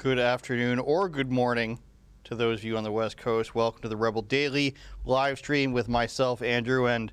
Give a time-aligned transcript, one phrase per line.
[0.00, 1.78] good afternoon or good morning
[2.24, 3.54] to those of you on the West Coast.
[3.54, 7.12] Welcome to the Rebel Daily live stream with myself, Andrew, and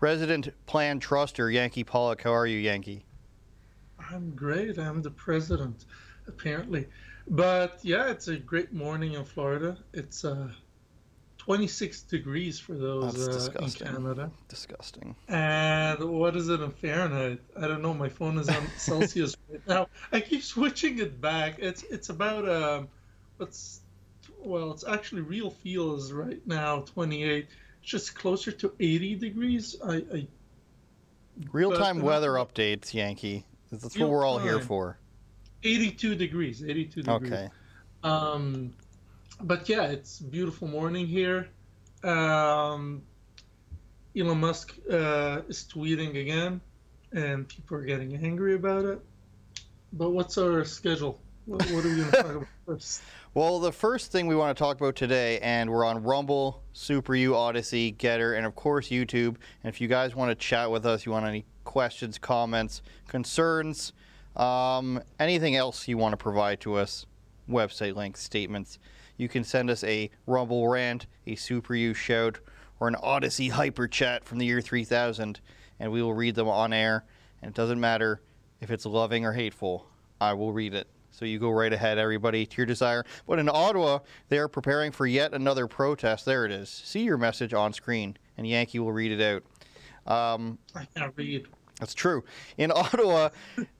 [0.00, 2.22] resident plan truster, Yankee Pollock.
[2.22, 3.04] How are you, Yankee?
[4.10, 4.78] I'm great.
[4.78, 5.84] I'm the president,
[6.26, 6.86] apparently.
[7.28, 9.76] But yeah, it's a great morning in Florida.
[9.92, 10.48] It's uh,
[11.46, 14.32] 26 degrees for those uh, in Canada.
[14.48, 15.14] Disgusting.
[15.28, 17.40] And what is it in Fahrenheit?
[17.56, 17.94] I don't know.
[17.94, 19.86] My phone is on Celsius right now.
[20.10, 21.60] I keep switching it back.
[21.60, 22.88] It's it's about um,
[23.36, 23.82] what's
[24.42, 27.46] well, it's actually real feel is right now 28.
[27.80, 29.76] It's just closer to 80 degrees.
[29.86, 30.26] I, I
[31.52, 33.46] real time weather updates, Yankee.
[33.70, 34.98] That's what we're all here for.
[35.62, 36.64] 82 degrees.
[36.64, 37.32] 82 degrees.
[37.32, 37.48] Okay.
[38.02, 38.72] Um,
[39.42, 41.48] but yeah, it's beautiful morning here.
[42.02, 43.02] Um,
[44.18, 46.60] Elon Musk uh, is tweeting again,
[47.12, 49.00] and people are getting angry about it.
[49.92, 51.20] But what's our schedule?
[51.46, 53.02] What, what are we going to talk about first?
[53.34, 57.14] Well, the first thing we want to talk about today, and we're on Rumble, Super
[57.14, 59.36] U, Odysee, Gettr, and of course YouTube.
[59.62, 63.92] And if you guys want to chat with us, you want any questions, comments, concerns,
[64.36, 67.04] um, anything else you want to provide to us,
[67.48, 68.78] website links, statements,
[69.16, 72.38] you can send us a Rumble rant, a Super U shout,
[72.80, 75.40] or an Odysee hyper chat from the year 3000,
[75.80, 77.04] and we will read them on air.
[77.42, 78.20] And it doesn't matter
[78.60, 79.86] if it's loving or hateful,
[80.20, 80.88] I will read it.
[81.10, 83.04] So you go right ahead, everybody, to your desire.
[83.26, 86.26] But in Ottawa, they are preparing for yet another protest.
[86.26, 86.68] There it is.
[86.68, 89.42] See your message on screen, and Yankee will read it out.
[90.12, 91.46] Um, I can't read.
[91.80, 92.24] That's true.
[92.56, 93.30] In Ottawa,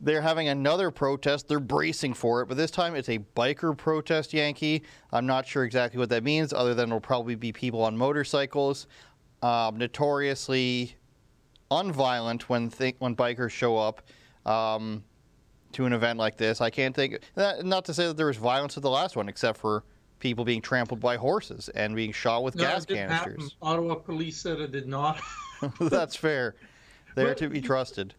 [0.00, 1.48] they're having another protest.
[1.48, 4.82] They're bracing for it, but this time it's a biker protest, Yankee.
[5.12, 8.86] I'm not sure exactly what that means, other than it'll probably be people on motorcycles,
[9.42, 10.96] um, notoriously
[11.70, 14.02] unviolent when th- when bikers show up
[14.44, 15.02] um,
[15.72, 16.60] to an event like this.
[16.60, 17.20] I can't think.
[17.36, 19.84] Not to say that there was violence at the last one, except for
[20.18, 23.34] people being trampled by horses and being shot with no, gas canisters.
[23.34, 23.50] Happen.
[23.62, 25.20] Ottawa police said it did not.
[25.80, 26.56] That's fair.
[27.16, 28.14] They're but to be trusted.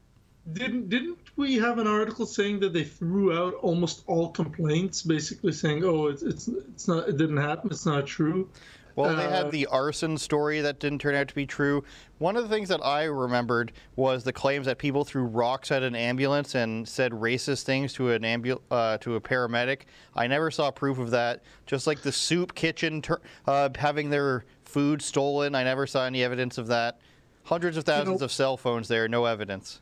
[0.52, 5.52] Didn't didn't we have an article saying that they threw out almost all complaints, basically
[5.52, 8.50] saying, "Oh, it's it's it's not, it didn't happen, it's not true."
[8.96, 11.84] Well, they had uh, the arson story that didn't turn out to be true.
[12.18, 15.84] One of the things that I remembered was the claims that people threw rocks at
[15.84, 19.81] an ambulance and said racist things to an ambu- uh, to a paramedic.
[20.16, 21.44] I never saw proof of that.
[21.68, 26.24] Just like the soup kitchen ter- uh, having their food stolen, I never saw any
[26.24, 27.00] evidence of that.
[27.47, 29.80] Hundreds of thousands you know, of cell phones there, no evidence.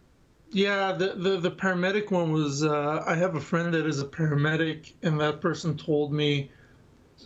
[0.51, 2.63] Yeah, the, the, the paramedic one was.
[2.63, 6.51] Uh, I have a friend that is a paramedic, and that person told me,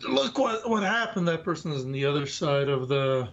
[0.08, 3.28] "Look what what happened." That person is on the other side of the,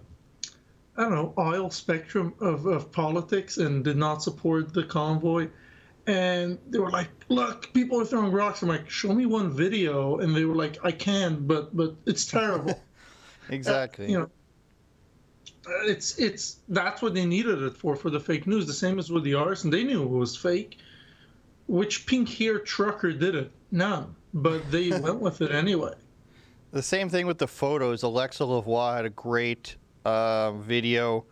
[0.96, 5.48] I don't know, oil spectrum of, of politics, and did not support the convoy.
[6.08, 10.18] And they were like, "Look, people are throwing rocks." I'm like, "Show me one video,"
[10.18, 12.82] and they were like, "I can, but but it's terrible."
[13.48, 14.06] exactly.
[14.06, 14.30] Uh, you know,
[15.84, 18.66] it's it's that's what they needed it for for the fake news.
[18.66, 20.78] The same as with the arson, they knew it was fake.
[21.66, 23.50] Which pink hair trucker did it?
[23.70, 25.94] None, but they went with it anyway.
[26.72, 28.02] The same thing with the photos.
[28.02, 31.24] Alexa Lavoie had a great uh, video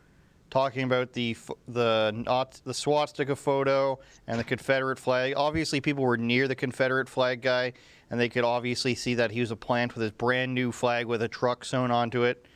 [0.50, 1.36] talking about the
[1.68, 5.34] the not the swastika photo and the Confederate flag.
[5.36, 7.72] Obviously, people were near the Confederate flag guy,
[8.10, 11.06] and they could obviously see that he was a plant with his brand new flag
[11.06, 12.46] with a truck sewn onto it.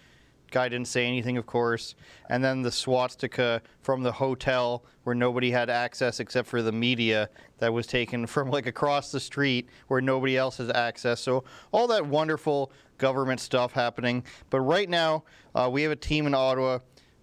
[0.50, 1.94] Guy didn't say anything, of course.
[2.30, 7.28] And then the swastika from the hotel where nobody had access except for the media
[7.58, 11.20] that was taken from like across the street where nobody else has access.
[11.20, 14.24] So all that wonderful government stuff happening.
[14.50, 16.78] But right now, uh, we have a team in Ottawa.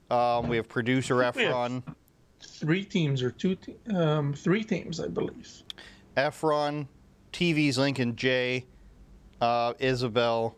[0.09, 1.83] Um, we have producer Efron.
[2.39, 5.49] Three teams or two, te- um, three teams, I believe.
[6.15, 6.87] Efron,
[7.33, 8.65] TV's Lincoln Jay,
[9.41, 10.55] uh, Isabel,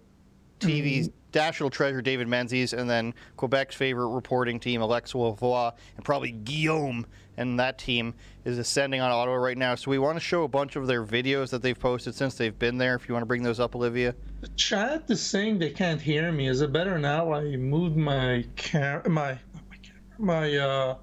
[0.60, 6.32] TV's national treasure David Menzies, and then Quebec's favorite reporting team, Alexa Lavoie, and probably
[6.32, 7.06] Guillaume
[7.38, 9.76] and that team is ascending on Ottawa right now.
[9.76, 12.58] So we want to show a bunch of their videos that they've posted since they've
[12.58, 12.96] been there.
[12.96, 14.16] If you want to bring those up, Olivia.
[14.42, 16.48] The chat is saying they can't hear me.
[16.48, 17.32] Is it better now?
[17.32, 19.78] I moved my car, my my
[20.18, 20.96] my uh,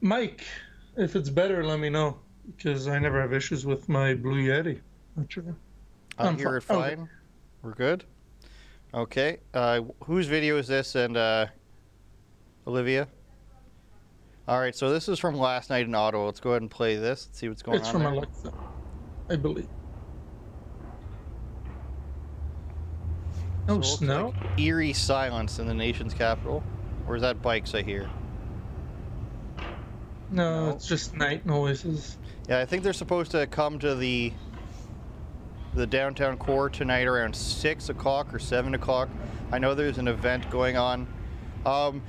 [0.00, 0.44] mic.
[0.96, 2.18] If it's better, let me know
[2.56, 4.80] because I never have issues with my Blue Yeti.
[5.16, 5.56] Not sure.
[6.18, 6.92] I hear it fine.
[6.92, 7.10] Okay.
[7.62, 8.04] We're good.
[8.94, 9.38] Okay.
[9.54, 10.94] Uh, whose video is this?
[10.94, 11.46] And uh,
[12.66, 13.08] Olivia.
[14.46, 14.74] All right.
[14.74, 16.26] So this is from last night in Ottawa.
[16.26, 17.26] Let's go ahead and play this.
[17.26, 18.02] Let's see what's going it's on.
[18.02, 18.24] It's from there.
[18.24, 18.52] Alexa,
[19.30, 19.68] I believe.
[23.68, 24.34] No so snow.
[24.40, 26.62] Like eerie silence in the nation's capital,
[27.06, 28.10] or is that bikes I hear?
[30.30, 32.18] No, no, it's just night noises.
[32.48, 34.32] Yeah, I think they're supposed to come to the
[35.74, 39.08] the downtown core tonight around six o'clock or seven o'clock.
[39.50, 41.06] I know there's an event going on.
[41.64, 42.02] Um,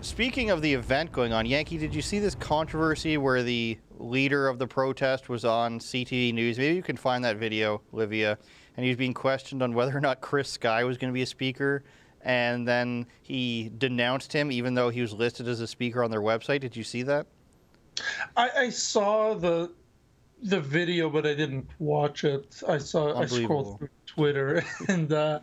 [0.00, 4.48] speaking of the event going on, Yankee, did you see this controversy where the leader
[4.48, 6.58] of the protest was on CTV News?
[6.58, 8.36] Maybe you can find that video, Olivia.
[8.76, 11.22] And he was being questioned on whether or not Chris Sky was going to be
[11.22, 11.84] a speaker.
[12.22, 16.20] And then he denounced him, even though he was listed as a speaker on their
[16.20, 16.60] website.
[16.60, 17.26] Did you see that?
[18.36, 19.72] I, I saw the
[20.42, 22.62] the video, but I didn't watch it.
[22.68, 25.40] I saw I scrolled through Twitter, and uh,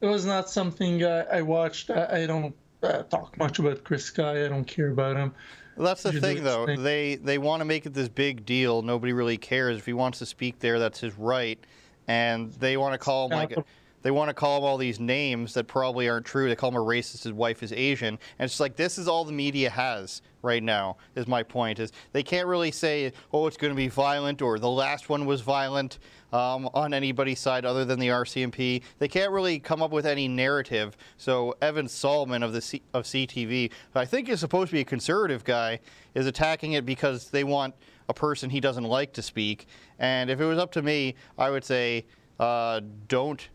[0.00, 1.90] it was not something I, I watched.
[1.90, 4.44] I, I don't uh, talk much about Chris Sky.
[4.44, 5.34] I don't care about him.
[5.76, 6.66] Well, that's the thing, though.
[6.66, 6.82] Thing.
[6.82, 8.82] They they want to make it this big deal.
[8.82, 10.78] Nobody really cares if he wants to speak there.
[10.78, 11.58] That's his right,
[12.06, 13.56] and they want to call him like.
[13.56, 13.64] A,
[14.04, 16.48] they want to call him all these names that probably aren't true.
[16.48, 17.24] They call him a racist.
[17.24, 20.98] His wife is Asian, and it's like this is all the media has right now.
[21.16, 24.58] Is my point is they can't really say oh it's going to be violent or
[24.58, 25.98] the last one was violent
[26.34, 28.82] um, on anybody's side other than the RCMP.
[28.98, 30.98] They can't really come up with any narrative.
[31.16, 34.84] So Evan Solomon of the C- of CTV, I think is supposed to be a
[34.84, 35.80] conservative guy,
[36.14, 37.74] is attacking it because they want
[38.10, 39.66] a person he doesn't like to speak.
[39.98, 42.04] And if it was up to me, I would say
[42.38, 43.48] uh, don't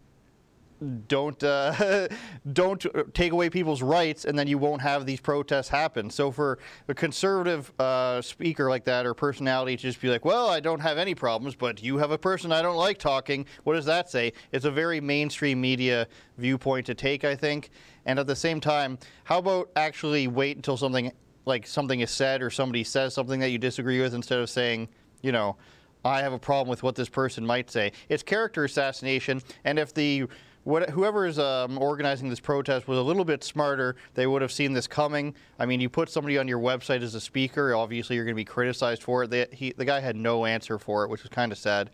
[1.08, 2.08] don't uh,
[2.54, 6.10] don't take away people's rights, and then you won't have these protests happen.
[6.10, 10.50] So for a conservative uh, speaker like that or personality to just be like, "Well,
[10.50, 13.76] I don't have any problems, but you have a person I don't like talking," what
[13.76, 14.34] does that say?
[14.52, 17.70] It's a very mainstream media viewpoint to take, I think.
[18.06, 21.12] And at the same time, how about actually wait until something
[21.46, 24.90] like something is said or somebody says something that you disagree with instead of saying,
[25.22, 25.58] you know.
[26.06, 27.92] I have a problem with what this person might say.
[28.08, 30.30] It's character assassination, and if the
[30.64, 33.96] what, whoever is um, organizing this protest was a little bit smarter.
[34.14, 35.34] They would have seen this coming.
[35.58, 38.40] I mean, you put somebody on your website as a speaker, obviously you're going to
[38.40, 39.30] be criticized for it.
[39.30, 41.90] They, he, the guy had no answer for it, which was kind of sad.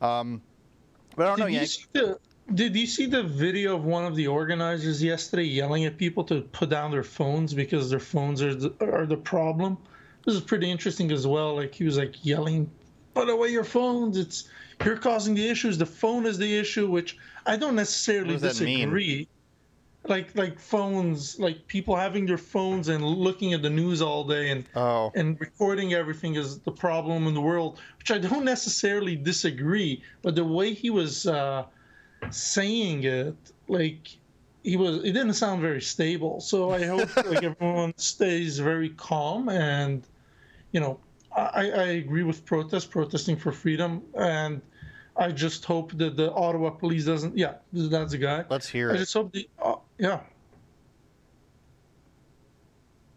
[0.00, 0.42] Um,
[1.16, 1.60] but I don't did know.
[1.60, 2.18] You see the,
[2.54, 6.42] did you see the video of one of the organizers yesterday yelling at people to
[6.42, 9.78] put down their phones because their phones are the, are the problem?
[10.24, 11.56] This is pretty interesting as well.
[11.56, 12.70] Like he was like yelling,
[13.14, 14.18] "Put away your phones!
[14.18, 14.48] It's
[14.84, 15.78] you're causing the issues.
[15.78, 17.16] The phone is the issue." Which
[17.46, 19.28] I don't necessarily disagree.
[20.08, 24.50] Like like phones, like people having their phones and looking at the news all day
[24.50, 25.12] and oh.
[25.14, 30.02] and recording everything is the problem in the world, which I don't necessarily disagree.
[30.22, 31.64] But the way he was uh,
[32.30, 33.36] saying it,
[33.68, 34.16] like
[34.62, 36.40] he was, it didn't sound very stable.
[36.40, 40.06] So I hope like everyone stays very calm and,
[40.72, 40.98] you know,
[41.36, 44.60] I, I agree with protest, protesting for freedom, and
[45.20, 47.36] I just hope that the Ottawa police doesn't.
[47.36, 48.44] Yeah, that's the guy.
[48.48, 48.96] Let's hear I it.
[48.96, 49.48] I just hope the.
[49.62, 50.20] Uh, yeah.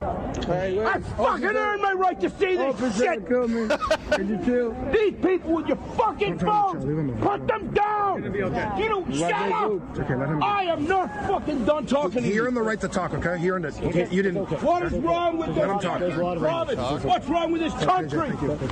[0.02, 3.26] I fucking earned my right to see this shit.
[3.26, 3.48] Kill.
[3.48, 4.76] Did you kill?
[4.92, 6.84] These people with your fucking phones,
[7.22, 8.22] put them down.
[8.34, 9.98] You don't shut up.
[9.98, 10.44] Okay, let him.
[10.44, 12.46] I am not fucking done talking to He you.
[12.46, 13.40] earned the right to talk, okay?
[13.40, 13.76] He earned it.
[13.78, 14.44] He can't- You didn't.
[14.62, 16.38] What is wrong with Let him this talk.
[16.40, 17.04] province?
[17.06, 18.28] What's wrong with this country?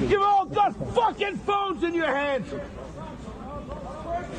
[0.10, 2.54] You've all got fucking phones in your hands.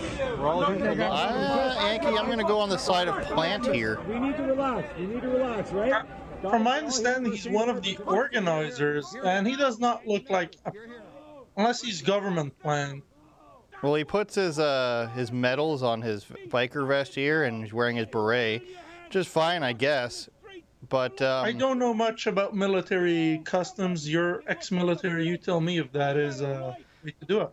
[0.02, 4.00] Uh, Yankee, I'm going to go on the side of plant here.
[4.08, 4.88] We need to relax.
[4.98, 6.04] We need to relax, right?
[6.40, 10.72] From my understanding, he's one of the organizers, and he does not look like, a,
[11.56, 13.02] unless he's government planned.
[13.82, 17.96] Well, he puts his uh, his medals on his biker vest here, and he's wearing
[17.96, 18.62] his beret,
[19.06, 20.28] which is fine, I guess.
[20.88, 24.08] But um, I don't know much about military customs.
[24.10, 25.26] You're ex-military.
[25.26, 27.50] You tell me if that is a way to do it.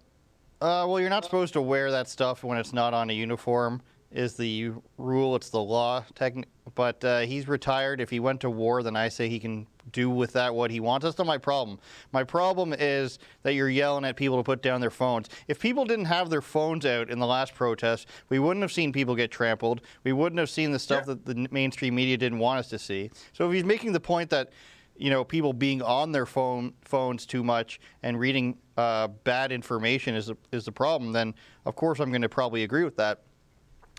[0.61, 3.81] Uh, well, you're not supposed to wear that stuff when it's not on a uniform.
[4.11, 5.35] Is the rule?
[5.35, 6.03] It's the law.
[6.15, 8.01] Techn- but uh, he's retired.
[8.01, 10.79] If he went to war, then I say he can do with that what he
[10.79, 11.03] wants.
[11.05, 11.79] That's not my problem.
[12.11, 15.29] My problem is that you're yelling at people to put down their phones.
[15.47, 18.91] If people didn't have their phones out in the last protest, we wouldn't have seen
[18.91, 19.81] people get trampled.
[20.03, 21.13] We wouldn't have seen the stuff Yeah.
[21.13, 23.11] that the mainstream media didn't want us to see.
[23.33, 24.49] So if he's making the point that
[24.99, 30.13] you know people being on their phone phones too much and reading uh, bad information
[30.15, 31.33] is the, is the problem, then
[31.65, 33.21] of course I'm going to probably agree with that.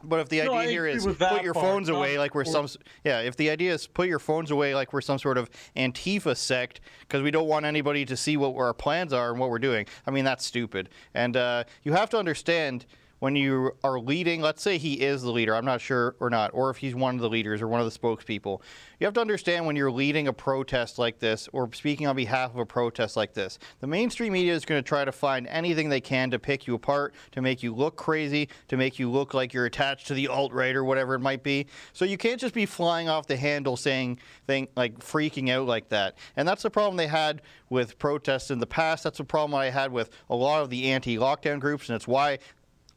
[0.02, 2.46] But if the No, idea I here is put your part, phones away like we're
[2.46, 2.66] some,
[3.04, 3.20] yeah.
[3.20, 6.80] If the idea is put your phones away like we're some sort of Antifa sect
[7.00, 9.86] because we don't want anybody to see what our plans are and what we're doing,
[10.06, 10.88] I mean that's stupid.
[11.12, 12.86] And uh, you have to understand
[13.20, 14.40] when you are leading.
[14.42, 15.54] Let's say he is the leader.
[15.54, 17.90] I'm not sure or not, or if he's one of the leaders or one of
[17.90, 18.60] the spokespeople.
[18.98, 22.50] You have to understand when you're leading a protest like this or speaking on behalf
[22.50, 25.88] of a protest like this, the mainstream media is going to try to find anything
[25.88, 29.32] they can to pick you apart, to make you look crazy, to make you look
[29.32, 31.66] like you're attached to the alt right or whatever it might be.
[31.92, 35.88] So you can't just be flying off the handle saying thing like freaking out like
[35.90, 36.16] that.
[36.36, 39.04] And that's the problem they had with protests in the past.
[39.04, 42.38] That's the problem I had with a lot of the anti-lockdown groups, and it's why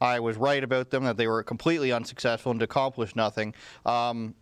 [0.04, 3.56] I was right about them, that they were completely unsuccessful and accomplished nothing.
[3.86, 4.36] Um,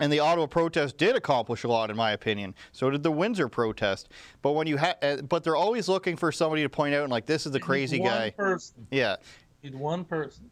[0.00, 2.54] and the Ottawa protest did accomplish a lot, in my opinion.
[2.72, 4.08] So did the Windsor protest.
[4.40, 7.12] But when you ha- uh, but they're always looking for somebody to point out and
[7.12, 8.30] like this is the crazy one guy.
[8.30, 8.86] person.
[8.90, 9.16] Yeah,
[9.62, 10.50] Need one person.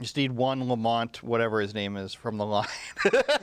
[0.00, 2.66] just need one Lamont, whatever his name is, from the line.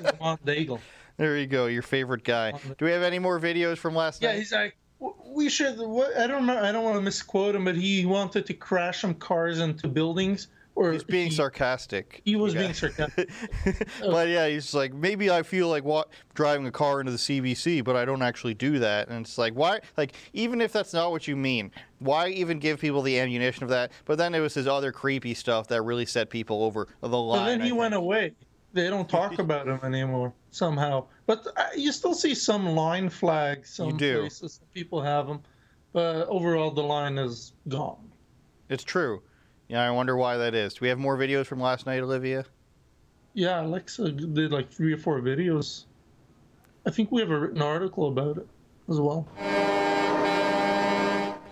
[0.01, 0.79] Lamont Daigle.
[1.17, 2.53] there you go, your favorite guy.
[2.77, 4.33] Do we have any more videos from last Yeah, night?
[4.35, 5.77] Yeah, he's like, "W- we should.
[5.77, 6.61] What, I don't remember.
[6.61, 10.47] I don't want to misquote him, but he wanted to crash some cars into buildings.
[10.75, 12.21] Or He's being he, sarcastic.
[12.23, 12.61] He was Yeah.
[12.61, 13.29] being sarcastic.
[14.01, 17.83] but yeah, he's like, maybe I feel like what driving a car into the CBC,
[17.83, 19.09] but I don't actually do that.
[19.09, 19.81] And it's like, why?
[19.97, 23.69] Like, even if that's not what you mean, why even give people the ammunition of
[23.69, 23.91] that?
[24.05, 27.39] But then it was his other creepy stuff that really set people over the line.
[27.39, 28.33] But then he went away.
[28.71, 31.05] They don't talk about him anymore somehow.
[31.25, 33.69] But uh, you still see some line flags.
[33.69, 34.21] Some do.
[34.21, 35.41] places people have them,
[35.93, 38.11] but overall the line is gone.
[38.69, 39.21] It's true.
[39.67, 40.73] Yeah, I wonder why that is.
[40.73, 42.45] Do we have more videos from last night, Olivia?
[43.33, 45.85] Yeah, Alexa did like three or four videos.
[46.85, 48.47] I think we have a written article about it
[48.89, 49.27] as well.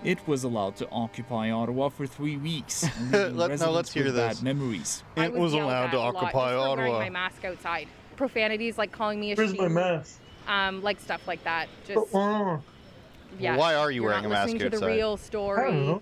[0.03, 2.87] It was allowed to occupy Ottawa for three weeks.
[3.13, 4.37] and Let, now let's hear with this.
[4.37, 5.03] Bad memories.
[5.15, 6.75] It was allowed to occupy just for Ottawa.
[6.75, 7.87] Wearing my mask outside.
[8.17, 10.19] Profanities like calling me a Where's she, my mask?
[10.47, 11.67] um, like stuff like that.
[11.87, 12.61] Just Oh,
[13.39, 13.55] yeah.
[13.55, 14.95] Why are you You're wearing not a mask listening to the outside?
[14.95, 15.71] real I story.
[15.71, 16.01] don't know.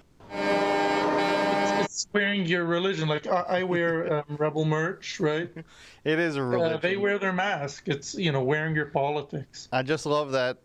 [1.82, 3.08] It's, it's wearing your religion.
[3.08, 5.50] Like I, I wear um, rebel merch, right?
[6.04, 6.74] It is a religion.
[6.74, 7.88] Uh, they wear their mask.
[7.88, 9.68] It's you know wearing your politics.
[9.72, 10.58] I just love that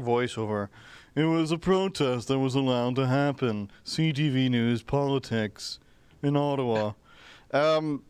[0.00, 0.68] voiceover.
[1.14, 3.70] It was a protest that was allowed to happen.
[3.84, 5.78] CTV News politics
[6.22, 6.92] in Ottawa.
[7.52, 8.02] Um,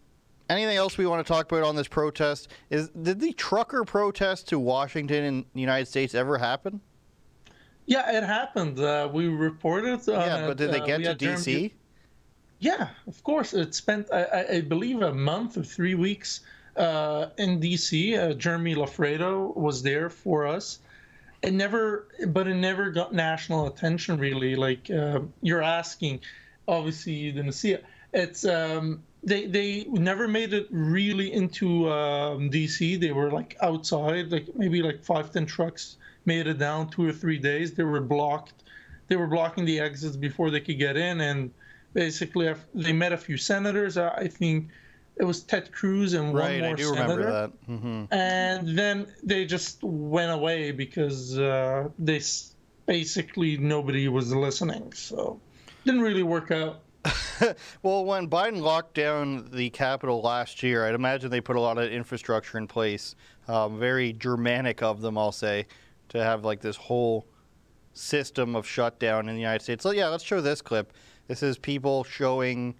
[0.48, 2.48] anything else we want to talk about on this protest?
[2.70, 6.80] Is did the trucker protest to Washington in the United States ever happen?
[7.86, 8.80] Yeah, it happened.
[8.80, 10.08] Uh, we reported.
[10.08, 11.72] On yeah, but did they Uh, get to DC?
[12.58, 13.52] Yeah, of course.
[13.52, 16.40] It spent, I, I, I believe, a month or three weeks
[16.76, 18.18] uh, in DC.
[18.18, 20.78] Uh, Jeremy Loffredo was there for us.
[21.42, 24.56] It never, but it never got national attention really.
[24.56, 26.20] Like uh, you're asking,
[26.66, 27.84] obviously you didn't see it.
[28.14, 33.00] It's um, they they never made it really into um, DC.
[33.00, 37.12] They were like outside, like maybe like five ten trucks made it down two or
[37.12, 37.74] three days.
[37.74, 38.62] They were blocked.
[39.08, 41.50] They were blocking the exits before they could get in, and
[41.92, 43.96] basically they met a few senators.
[43.96, 44.68] I think
[45.16, 47.12] it was Ted Cruz and one Right, more I do senator.
[47.12, 47.52] remember that.
[47.66, 52.20] hmm And then they just went away because uh, they
[52.86, 54.92] basically nobody was listening.
[54.92, 55.40] So
[55.84, 56.83] didn't really work out.
[57.82, 61.78] Well, when Biden locked down the Capitol last year, I'd imagine they put a lot
[61.78, 63.14] of infrastructure in place.
[63.48, 65.66] Um, very Germanic of them, I'll say,
[66.10, 67.26] to have like this whole
[67.92, 69.82] system of shutdown in the United States.
[69.82, 70.92] So yeah, let's show this clip.
[71.28, 72.74] This is people showing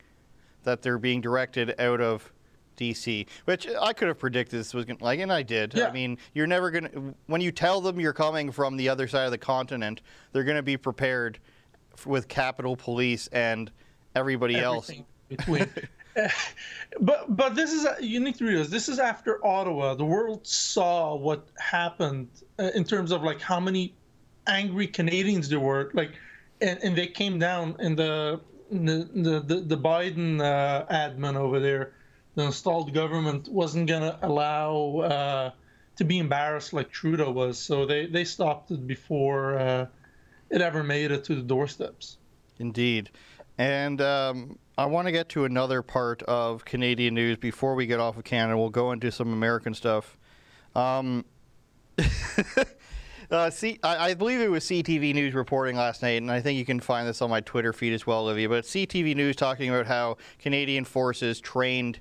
[0.63, 2.33] that they're being directed out of
[2.77, 5.75] DC, which I could have predicted this was going to, like, and I did.
[5.75, 5.89] Yeah.
[5.89, 9.07] I mean, you're never going to, when you tell them you're coming from the other
[9.07, 10.01] side of the continent,
[10.33, 11.39] they're going to be prepared
[11.93, 13.71] f- with Capitol Police and
[14.15, 14.91] everybody else.
[15.29, 15.69] Between.
[17.01, 19.95] but but this is you need to realize this is after Ottawa.
[19.95, 22.29] The world saw what happened
[22.59, 23.95] uh, in terms of like how many
[24.47, 25.91] angry Canadians there were.
[25.95, 26.13] Like,
[26.61, 28.41] and, and they came down in the
[28.71, 31.93] the the, the, the Biden uh, admin over there,
[32.35, 35.51] the installed government wasn't gonna allow uh,
[35.97, 37.59] to be embarrassed like Trudeau was.
[37.59, 39.87] So they they stopped it before uh,
[40.51, 42.19] it ever made it to the doorsteps.
[42.59, 43.11] Indeed.
[43.59, 48.01] And um, I want to get to another part of Canadian news before we get
[48.01, 48.59] off of Canada.
[48.59, 50.19] We'll go into some American stuff.
[50.75, 51.25] Um,
[53.31, 56.59] uh, see, I, I believe it was CTV News reporting last night, and I think
[56.59, 58.49] you can find this on my Twitter feed as well, Olivia.
[58.49, 62.01] But CTV News talking about how Canadian forces trained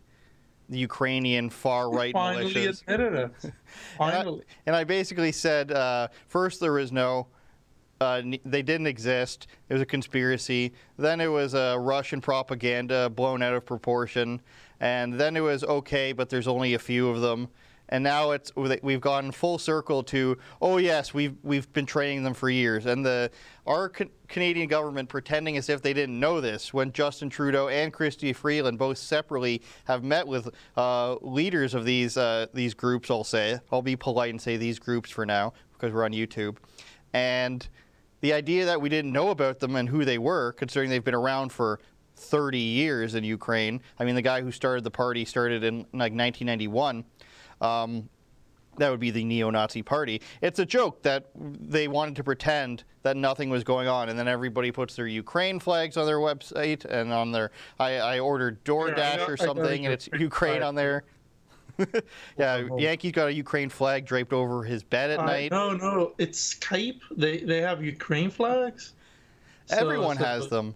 [0.69, 2.81] the Ukrainian far right Finally militias.
[2.81, 3.53] admitted it.
[3.99, 4.33] And I,
[4.65, 7.27] and I basically said, uh, first there was no,
[8.03, 9.47] uh, they didn't exist.
[9.69, 10.73] It was a conspiracy.
[10.97, 14.41] Then it was uh, Russian propaganda blown out of proportion,
[14.79, 17.47] and then it was okay, but there's only a few of them.
[17.89, 22.33] And now it's we've gone full circle to oh yes we've we've been training them
[22.33, 23.29] for years and the
[23.67, 27.93] our ca- Canadian government pretending as if they didn't know this when Justin Trudeau and
[27.93, 33.11] Christy Freeland both separately have met with uh, leaders of these uh, these groups.
[33.11, 36.57] I'll say I'll be polite and say these groups for now because we're on YouTube,
[37.13, 37.67] and
[38.23, 41.13] the idea that we didn't know about them and who they were, considering they've been
[41.13, 41.81] around for
[42.15, 43.81] 30 years in Ukraine.
[43.99, 47.03] I mean, the guy who started the party started in like 1991.
[47.59, 48.07] Um,
[48.77, 50.21] that would be the neo-Nazi party.
[50.41, 54.29] It's a joke that they wanted to pretend that nothing was going on, and then
[54.29, 57.51] everybody puts their Ukraine flags on their website and on their.
[57.77, 61.03] I, I ordered DoorDash Yeah, I know- or something, and it's Ukraine on there.
[62.37, 65.51] yeah, Yankee's got a Ukraine flag draped over his bed at Uh, night.
[65.51, 66.99] no, no, it's Skype.
[67.15, 68.93] They they have Ukraine flags.
[69.69, 70.75] Everyone so has them.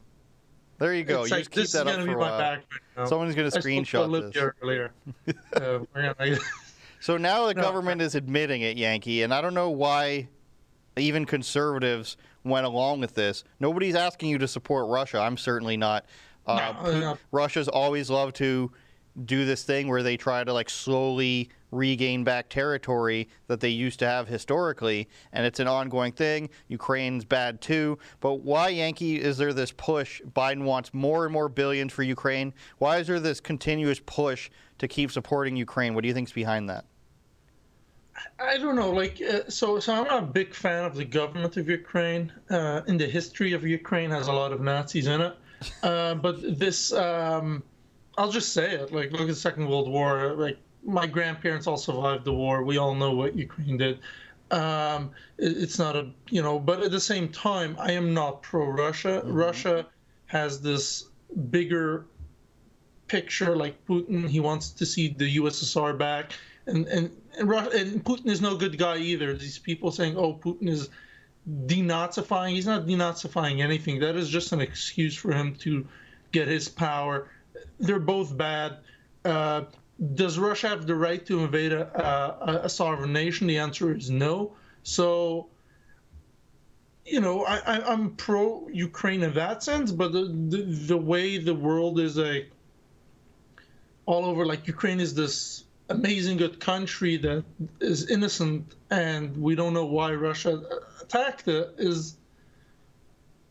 [0.79, 1.23] There you go.
[1.25, 2.57] You like, just keep that up for a while.
[2.95, 3.05] now.
[3.05, 4.53] Someone's going to I spoke to screenshot this.
[4.61, 4.91] Earlier.
[5.55, 6.37] uh, gonna-
[6.99, 7.61] So now the No.
[7.61, 10.27] government is admitting it, Yankee, and I don't know why
[10.97, 13.43] even conservatives went along with this.
[13.59, 15.19] Nobody's asking you to support Russia.
[15.19, 16.05] I'm certainly not.
[16.47, 17.17] Uh, no.
[17.31, 18.71] Russia's always loved to
[19.25, 23.99] do this thing where they try to like slowly regain back territory that they used
[23.99, 26.49] to have historically, and it's an ongoing thing.
[26.67, 30.21] Ukraine's bad too, but why Yankee is there this push?
[30.35, 32.53] Biden wants more and more billions for Ukraine.
[32.77, 35.93] Why is there this continuous push to keep supporting Ukraine?
[35.93, 36.85] What do you think's behind that?
[38.39, 38.91] I don't know.
[38.91, 42.31] Like, uh, so, so I'm not a big fan of the government of Ukraine.
[42.49, 45.35] Uh, in the history of Ukraine, has a lot of Nazis in it.
[45.83, 47.63] Uh, but this, um,
[48.17, 48.91] I'll just say it.
[48.91, 50.33] Like, look at the Second World War.
[50.33, 52.63] Like, my grandparents all survived the war.
[52.63, 53.99] We all know what Ukraine did.
[54.51, 58.41] Um, it, it's not a, you know, but at the same time, I am not
[58.41, 59.21] pro-Russia.
[59.25, 59.85] Russia
[60.27, 61.05] has this
[61.51, 62.05] bigger
[63.07, 64.27] picture like Putin.
[64.27, 66.33] He wants to see the USSR back,
[66.65, 69.33] and and and, Ru- and Putin is no good guy either.
[69.33, 70.89] These people saying, "Oh, Putin is
[71.65, 73.99] denazifying." He's not denazifying anything.
[73.99, 75.87] That is just an excuse for him to
[76.31, 77.29] get his power.
[77.79, 78.77] They're both bad.
[79.23, 79.63] Uh,
[80.13, 83.47] does Russia have the right to invade a, a, a sovereign nation?
[83.47, 84.53] The answer is no.
[84.83, 85.47] So
[87.07, 91.53] you know, I, I'm pro Ukraine in that sense, but the, the the way the
[91.53, 92.51] world is like
[94.05, 97.45] all over, like Ukraine is this amazing good country that
[97.79, 100.61] is innocent, and we don't know why Russia
[101.01, 101.75] attacked it.
[101.77, 102.17] Is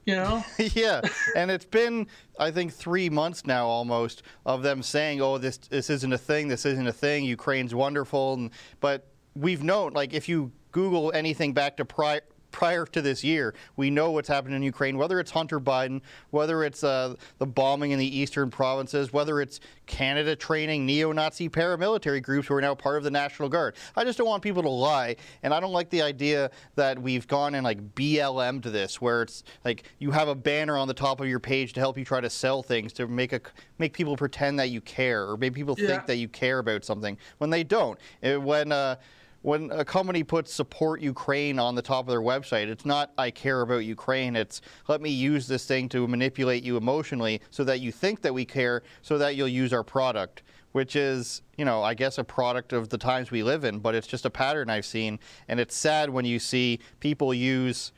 [0.07, 1.03] you know, yeah,
[1.35, 2.07] and it's been
[2.38, 6.49] I think three months now almost of them saying, "Oh, this this isn't a thing.
[6.49, 7.25] This isn't a thing.
[7.25, 12.21] Ukraine's wonderful." And, but we've known, like, if you Google anything back to prior
[12.57, 14.97] prior to this year, we know what's happened in Ukraine.
[14.97, 19.61] Whether it's Hunter Biden, whether it's uh, the bombing in the eastern provinces, whether it's
[19.85, 23.77] Canada training neo-Nazi paramilitary groups who are now part of the National Guard.
[23.95, 27.27] I just don't want people to lie, and I don't like the idea that we've
[27.27, 30.95] gone and like BLM to this, where it's like you have a banner on the
[30.95, 33.40] top of your page to help you try to sell things to make a
[33.79, 35.88] make people pretend that you care, or make people Yeah.
[35.88, 37.99] think that you care about something when they don't.
[38.23, 38.97] It- when uh,
[39.46, 43.30] when a company puts support Ukraine on the top of their website, it's not I
[43.30, 44.35] care about Ukraine.
[44.35, 48.35] It's let me use this thing to manipulate you emotionally so that you think that
[48.35, 52.24] we care, so that you'll use our product, which is, you know, I guess a
[52.24, 55.20] product of the times we live in, but it's just a pattern I've seen.
[55.46, 57.92] And it's sad when you see people use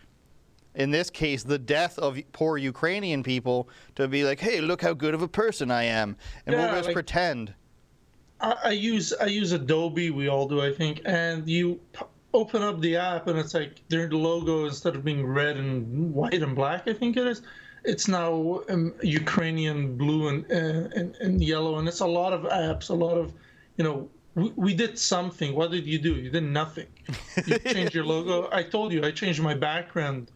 [0.74, 4.92] in this case, the death of poor Ukrainian people to be like, hey, look how
[4.92, 6.18] good of a person I am.
[6.44, 7.54] And Yeah, we'll just like- pretend.
[8.40, 10.10] I, I use I use Adobe.
[10.10, 11.02] We all do, I think.
[11.04, 15.26] And you p- open up the app, and it's like their logo instead of being
[15.26, 17.42] red and white and black, I think it is.
[17.84, 22.42] It's now um, Ukrainian blue and, uh, and and yellow, and it's a lot of
[22.42, 23.32] apps, a lot of,
[23.76, 24.08] you know.
[24.34, 25.52] We, we did something.
[25.56, 26.14] What did you do?
[26.14, 26.86] You did nothing.
[27.44, 28.48] You changed your logo.
[28.52, 30.30] I told you I changed my background.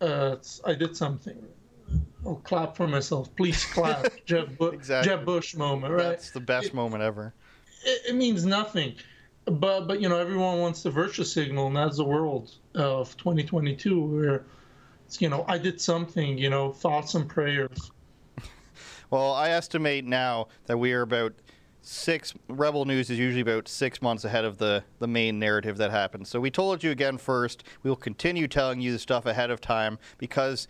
[0.00, 1.36] Uh, I did something.
[2.24, 3.34] I'll clap for myself.
[3.34, 4.06] Please clap.
[4.26, 5.10] Jeb, Bu- Exactly.
[5.10, 6.02] Jeb Bush moment, right?
[6.10, 7.34] That's the best moment ever.
[7.84, 8.94] It, it means nothing.
[9.46, 14.00] But but you know everyone wants the virtue signal, and that's the world of 2022,
[14.00, 14.44] where
[15.06, 17.90] it's, you know I did something, you know, thoughts and prayers.
[19.10, 21.34] Well, I estimate now that we are about
[21.82, 22.34] six.
[22.48, 26.28] Rebel News is usually about six months ahead of the, the main narrative that happens.
[26.28, 27.64] So we told you again first.
[27.82, 30.68] We'll continue telling you the stuff ahead of time because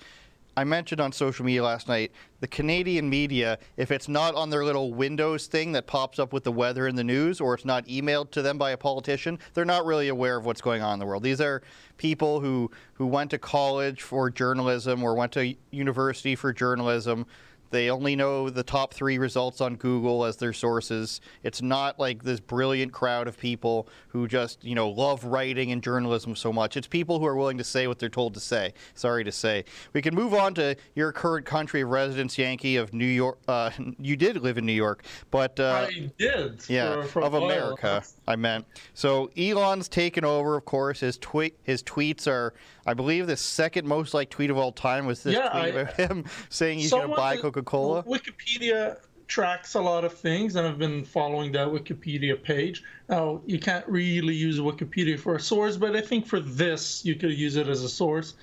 [0.56, 4.64] I mentioned on social media last night the Canadian media, if it's not on their
[4.64, 7.86] little Windows thing that pops up with the weather and the news, or it's not
[7.86, 10.98] emailed to them by a politician, they're not really aware of what's going on in
[10.98, 11.22] the world.
[11.22, 11.62] These are
[11.98, 17.26] people who, who went to college for journalism or went to university for journalism.
[17.70, 21.20] They only know the top three results on Google as their sources.
[21.42, 25.82] It's not like this brilliant crowd of people who just, you know, love writing and
[25.82, 26.76] journalism so much.
[26.76, 28.74] It's people who are willing to say what they're told to say.
[28.94, 29.64] Sorry to say.
[29.92, 33.38] We can move on to your current country of residence, Yankee, of New York.
[33.48, 35.58] Uh, you did live in New York, but.
[35.58, 36.62] Uh, I did.
[36.68, 37.34] yeah, for, for of.
[37.34, 38.66] America, I meant.
[38.94, 41.00] So Elon's taken over, of course.
[41.00, 42.54] His tweet, his tweets are,
[42.86, 45.66] I believe, the second most liked tweet of all time was this Yeah, tweet I-
[45.80, 48.02] about him saying he's going to buy that- Coca-Cola.
[48.04, 48.98] Wikipedia
[49.30, 52.82] tracks a lot of things, and I've been following that Wikipedia page.
[53.08, 57.14] Now, you can't really use Wikipedia for a source, but I think for this, you
[57.14, 58.34] could use it as a source.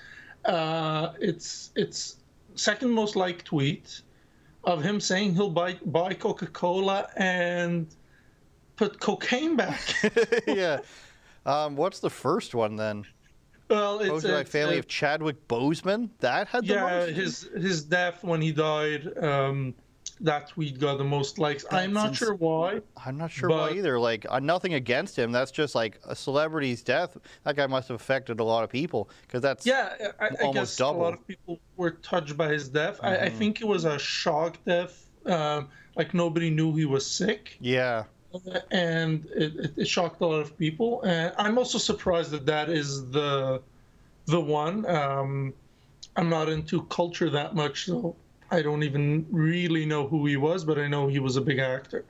[0.45, 2.17] Uh, it's it's
[2.55, 4.01] second most liked tweet
[4.63, 7.87] of him saying he'll buy buy Coca Cola and
[8.77, 9.81] put cocaine back.
[10.47, 10.79] yeah.
[11.45, 13.05] Um, what's the first one then?
[13.69, 16.09] Well, it's, by it's, family uh, of Chadwick Boseman.
[16.19, 19.11] That had the yeah, his his death when he died.
[19.21, 19.73] Um,
[20.21, 21.65] that tweet got the most likes.
[21.71, 22.81] I'm not That's sure why.
[23.05, 23.99] I'm not sure why either.
[23.99, 25.31] Like, uh, nothing against him.
[25.31, 27.17] That's just like a celebrity's death.
[27.43, 30.53] That guy must have affected a lot of people because that's Yeah, I, I Almost
[30.53, 31.01] guess double.
[31.01, 32.99] a lot of people were touched by his death.
[33.03, 33.25] I, Mm-hmm.
[33.25, 35.07] I think it was a shock death.
[35.25, 38.03] Um, like nobody knew he was sick, yeah.
[38.71, 41.01] And it, it, shocked a lot of people.
[41.03, 43.61] And I'm also surprised that that is the
[44.25, 44.85] the one.
[44.85, 45.53] Um,
[46.15, 48.15] I'm not into culture that much, so
[48.49, 51.59] I don't even really know who he was, but I know he was a big
[51.59, 52.05] actor.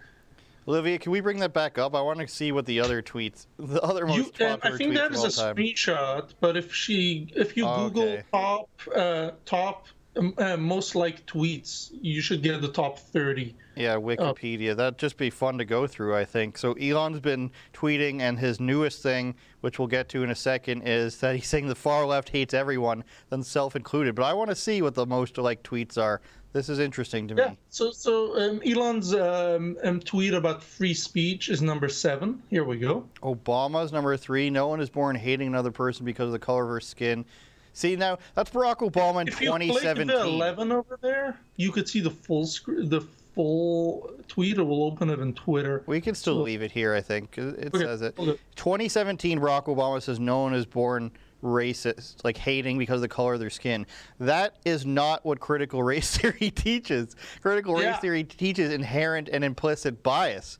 [0.68, 1.96] Olivia, can we bring that back up?
[1.96, 4.96] I want to see what the other tweets, the other most You, popular I think
[4.96, 5.56] that of a time.
[5.56, 8.24] screenshot, but if she, if you Oh, Google okay.
[8.32, 9.88] top, uh, top
[10.18, 13.56] um, uh, most liked tweets, you should get the top thirty.
[13.78, 14.02] Yeah, Oh.
[14.02, 14.76] Wikipedia.
[14.76, 16.58] That'd just be fun to go through, I think.
[16.58, 20.82] So Elon's been tweeting, and his newest thing, which we'll get to in a second,
[20.84, 24.16] is that he's saying the far left hates everyone, then self included.
[24.16, 26.22] But I want to see what the most liked tweets are.
[26.54, 27.42] This is interesting to me.
[27.44, 27.54] Yeah.
[27.70, 32.42] So, so um, Elon's um, um, tweet about free speech is number seven.
[32.50, 33.06] Here we go.
[33.22, 34.50] Obama's number three.
[34.50, 37.26] No one is born hating another person because of the color of her skin.
[37.74, 40.08] See now, that's Barack Obama in If you click 2017.
[40.08, 43.02] the eleven over there, you could see the full screen, the
[43.38, 44.58] full tweet.
[44.58, 45.84] We'll open it in Twitter.
[45.86, 47.38] We can still leave it here, I think.
[47.38, 48.16] It Okay, says it.
[48.18, 48.38] okay.
[48.56, 51.12] 2017, Barack Obama says no one is born
[51.44, 53.86] racist, like hating because of the color of their skin.
[54.20, 57.16] That is not what critical race theory teaches.
[57.44, 60.58] Critical race theory teaches inherent and implicit bias,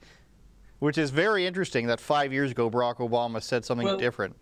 [0.78, 4.36] which is very interesting that five years ago Barack Obama said something Well, different.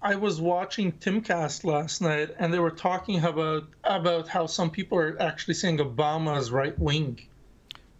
[0.00, 4.98] I was watching Timcast last night, and they were talking about about how some people
[4.98, 7.20] are actually saying Obama is right wing.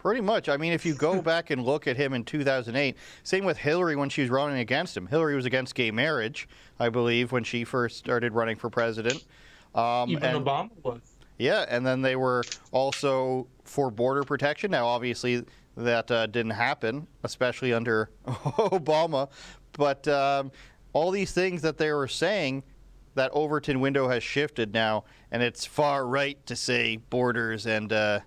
[0.05, 0.51] Pretty much.
[0.51, 3.97] I mean, if you go back and look at him in 2008, same with Hillary
[3.97, 5.07] when she was running against him.
[5.07, 6.47] Hillary was against gay marriage,
[6.79, 9.25] I believe, when she first started running for president.
[9.75, 11.01] Um, Even and- Obama was.
[11.39, 14.71] Yeah, and then they were also for border protection.
[14.71, 15.43] Now, obviously,
[15.77, 19.31] that uh, didn't happen, especially under Obama.
[19.73, 20.53] But um,
[20.93, 22.63] all these things that they were saying,
[23.15, 28.21] that Overton window has shifted now, and it's far right to say borders and, uh,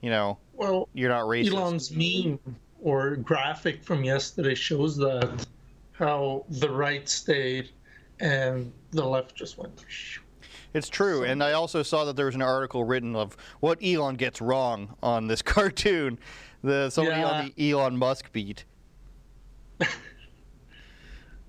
[0.00, 1.52] you know, Well, you're not racist.
[1.52, 2.38] Elon's meme
[2.82, 5.46] or graphic from yesterday shows that
[5.92, 7.70] how the right stayed
[8.20, 9.84] and the left just went.
[10.74, 14.16] It's true, and I also saw that there was an article written of what Elon
[14.16, 16.18] gets wrong on this cartoon.
[16.62, 18.64] The somebody on the Elon Musk beat,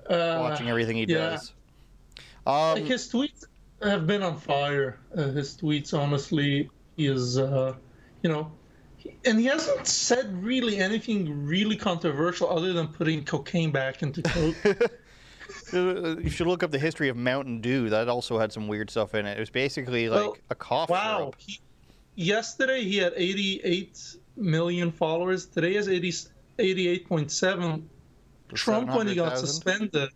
[0.09, 1.31] Uh, watching everything he yeah.
[1.31, 1.53] does.
[2.45, 3.43] Um, like his tweets
[3.81, 4.99] have been on fire.
[5.15, 7.73] Uh, his tweets, honestly, is uh,
[8.21, 8.49] you know,
[9.25, 14.55] and he hasn't said really anything really controversial other than putting cocaine back into coke.
[15.73, 17.89] You should look up the history of Mountain Dew.
[17.89, 19.37] That also had some weird stuff in it.
[19.37, 21.17] It was basically like Well, a cough wow.
[21.17, 21.35] syrup.
[21.39, 21.59] He,
[22.15, 25.45] yesterday he had 88 million followers.
[25.45, 26.11] Today is 80,
[26.59, 27.83] 88.7.
[28.53, 29.47] Trump, when he got 700,000?
[29.47, 30.09] suspended,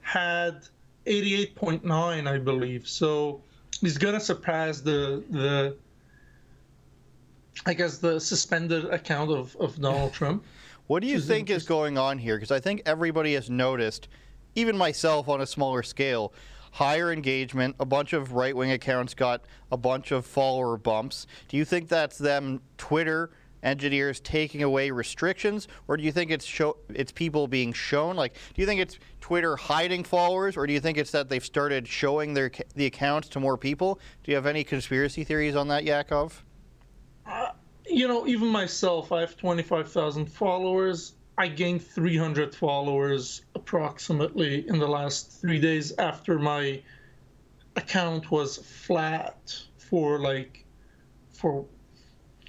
[0.00, 0.66] had
[1.06, 2.88] 88.9, I believe.
[2.88, 3.42] So
[3.80, 5.76] he's gonna surpass the the.
[7.66, 10.44] I guess the suspended account of, of Donald Trump.
[10.86, 12.34] What do you think is going on here?
[12.34, 14.08] Because I think everybody has noticed,
[14.56, 16.32] even myself on a smaller scale,
[16.72, 17.76] higher engagement.
[17.78, 21.28] A bunch of right wing accounts got a bunch of follower bumps.
[21.46, 23.30] Do you think that's them Twitter
[23.62, 28.16] engineers taking away restrictions, or do you think it's show it's people being shown?
[28.16, 31.44] Like, do you think it's Twitter hiding followers, or do you think it's that they've
[31.44, 34.00] started showing their the accounts to more people?
[34.24, 36.44] Do you have any conspiracy theories on that, Yakov?
[37.86, 41.14] You know, even myself, I have 25,000 followers.
[41.36, 46.82] I gained 300 followers approximately in the last three days after my
[47.76, 50.64] account was flat for like
[51.32, 51.64] for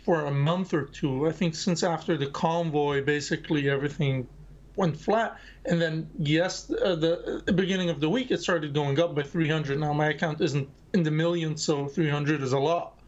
[0.04, 1.28] for a month or two.
[1.28, 4.28] I think since after the convoy, basically everything
[4.76, 5.40] went flat.
[5.66, 9.24] And then yes, uh, the, the beginning of the week it started going up by
[9.24, 9.80] 300.
[9.80, 13.00] Now my account isn't in the millions, so 300 is a lot.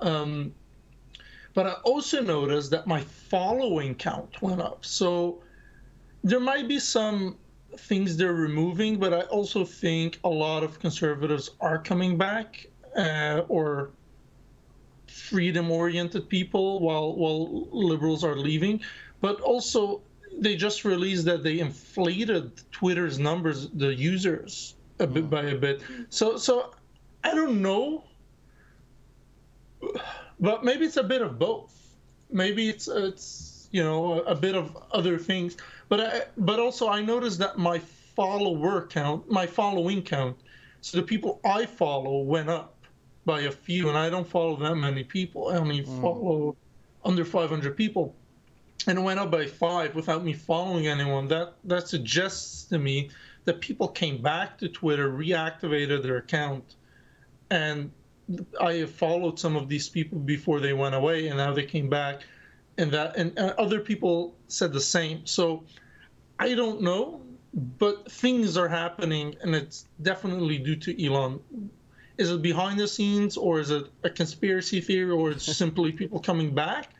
[0.00, 0.54] Um,
[1.54, 4.84] but I also noticed that my following count went up.
[4.84, 5.42] So
[6.24, 7.36] there might be some
[7.76, 13.42] things they're removing, but I also think a lot of conservatives are coming back uh,
[13.48, 13.90] or
[15.06, 18.80] freedom-oriented people, while while liberals are leaving.
[19.20, 20.02] But also,
[20.38, 25.82] they just released that they inflated Twitter's numbers, the users, a bit by a bit.
[26.10, 26.74] So so,
[27.24, 28.04] I don't know,
[30.42, 31.72] but maybe it's a bit of both.
[32.30, 35.56] Maybe it's it's you know a, bit of other things.
[35.88, 40.36] But I, but also I noticed that my follower count, my following count,
[40.82, 42.74] so the people I follow went up
[43.24, 45.48] by a few, and I don't follow that many people.
[45.48, 46.00] I only mm.
[46.02, 46.56] follow
[47.04, 48.14] under 500 people,
[48.88, 51.28] and it went up by five without me following anyone.
[51.28, 53.10] That that suggests to me
[53.44, 56.74] that people came back to Twitter, reactivated their account,
[57.50, 57.92] and
[58.60, 61.88] I have followed some of these people before they went away, and now they came
[61.88, 62.22] back,
[62.78, 65.26] and that and, and other people said the same.
[65.26, 65.64] So
[66.38, 67.20] I don't know,
[67.78, 71.40] but things are happening, and it's definitely due to Elon.
[72.18, 76.20] Is it behind the scenes, or is it a conspiracy theory, or it's simply people
[76.20, 76.90] coming back?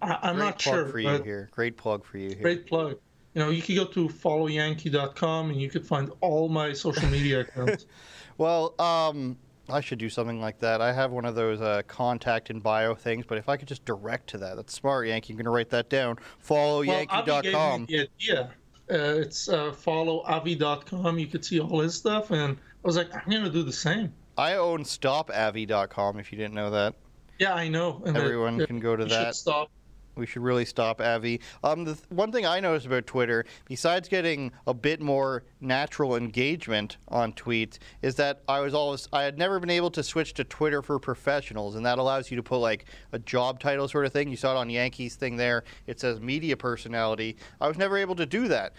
[0.00, 0.88] I, I'm Great not plug sure.
[0.88, 1.48] for you here.
[1.52, 2.42] Great plug for you here.
[2.42, 2.98] Great plug.
[3.34, 7.40] You know, you could go to followyankee.com and you could find all my social media
[7.40, 7.86] accounts.
[8.38, 9.36] Well, um,
[9.70, 10.80] I should do something like that.
[10.80, 13.84] I have one of those uh, contact and bio things, but if I could just
[13.84, 15.32] direct to that, that's smart, Yankee.
[15.32, 16.18] I'm going to write that down.
[16.48, 17.86] Well, gave me Followyankee.com.
[17.86, 18.50] the idea.
[18.90, 21.18] Uh, it's uh, followavi.com.
[21.18, 24.14] You could see all his stuff, and I was like, I'm gonna do the same.
[24.38, 26.94] I own stopavi.com if you didn't know that.
[27.38, 28.02] Yeah, I know.
[28.06, 29.34] And Everyone that can go to that.
[29.34, 29.70] Stop.
[30.18, 31.40] We should really stop Avi.
[31.64, 36.16] Um, the th- one thing I noticed about Twitter, besides getting a bit more natural
[36.16, 40.34] engagement on tweets, is that I was always I had never been able to switch
[40.34, 44.04] to Twitter for professionals, and that allows you to put like a job title sort
[44.06, 44.28] of thing.
[44.28, 45.64] You saw it on Yankees thing there.
[45.86, 47.36] It says media personality.
[47.60, 48.74] I was never able to do that.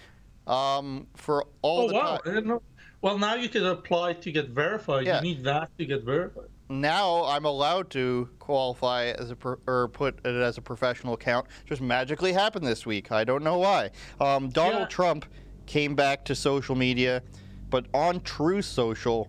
[0.45, 2.17] Um, for all Oh the wow!
[2.17, 2.19] time.
[2.25, 2.61] I didn't know.
[3.01, 5.05] Well, now you can apply to get verified.
[5.05, 5.17] Yeah.
[5.17, 6.49] You need that to get verified.
[6.79, 11.47] Now I'm allowed to qualify as a pro- or put it as a professional account.
[11.65, 13.11] Just magically happened this week.
[13.11, 13.89] I don't know why.
[14.21, 14.87] Um, Donald Yeah.
[14.87, 15.25] Trump
[15.65, 17.23] came back to social media,
[17.69, 19.27] but on True Social.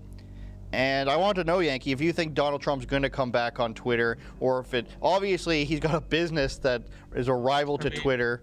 [0.72, 3.58] And I want to know, Yankee, if you think Donald Trump's going to come back
[3.58, 6.82] on Twitter, or if it obviously he's got a business that
[7.14, 8.42] is a rival to Twitter.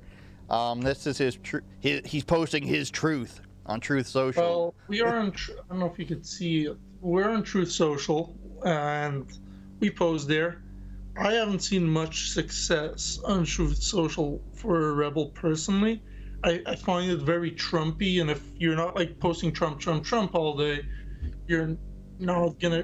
[0.50, 4.42] Um, this is his, tr- his he's posting his truth on Truth Social.
[4.44, 5.32] Well, we are on.
[5.32, 6.70] Tr- I don't know if you could see.
[7.02, 8.34] We're on Truth Social,
[8.64, 9.32] and
[9.80, 10.62] we post there.
[11.20, 16.02] I haven't seen much success on Truth Social for a rebel personally.
[16.44, 20.36] I, I find it very Trumpy, and if you're not like posting Trump, Trump, Trump
[20.36, 20.86] all day,
[21.48, 21.76] you're
[22.20, 22.84] not gonna.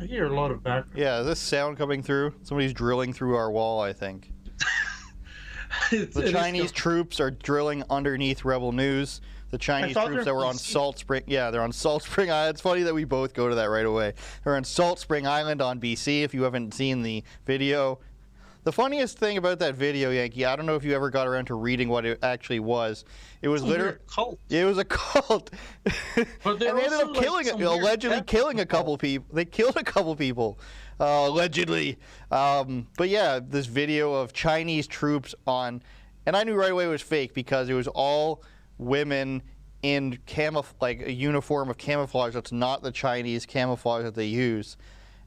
[0.00, 0.98] I hear a lot of background.
[0.98, 2.34] yeah, is this sound coming through?
[2.42, 4.32] Somebody's drilling through our wall, I think.
[5.90, 9.20] The Chinese troops are drilling underneath Rebel News.
[9.50, 12.54] The Chinese troops that were on Salt Spring, yeah, they're on Salt Spring Island.
[12.54, 14.14] It's funny that we both go to that right away.
[14.42, 16.22] They're on Salt Spring Island on BC.
[16.22, 18.00] If you haven't seen the video,
[18.66, 21.44] the funniest thing about that video, Yankee, I don't know if you ever got around
[21.46, 23.04] to reading what it actually was.
[23.40, 23.98] It was literally.
[24.12, 24.40] cult.
[24.50, 25.50] It was a cult,
[26.42, 29.32] But they ended up killing, allegedly killing a couple people.
[29.32, 30.58] They killed a couple people,
[30.98, 31.96] uh, allegedly.
[32.32, 35.80] Um, but yeah, this video of Chinese troops on,
[36.26, 38.42] and I knew right away it was fake because it was all
[38.78, 39.42] women
[39.82, 44.76] in camouf like a uniform of camouflage that's not the Chinese camouflage that they use,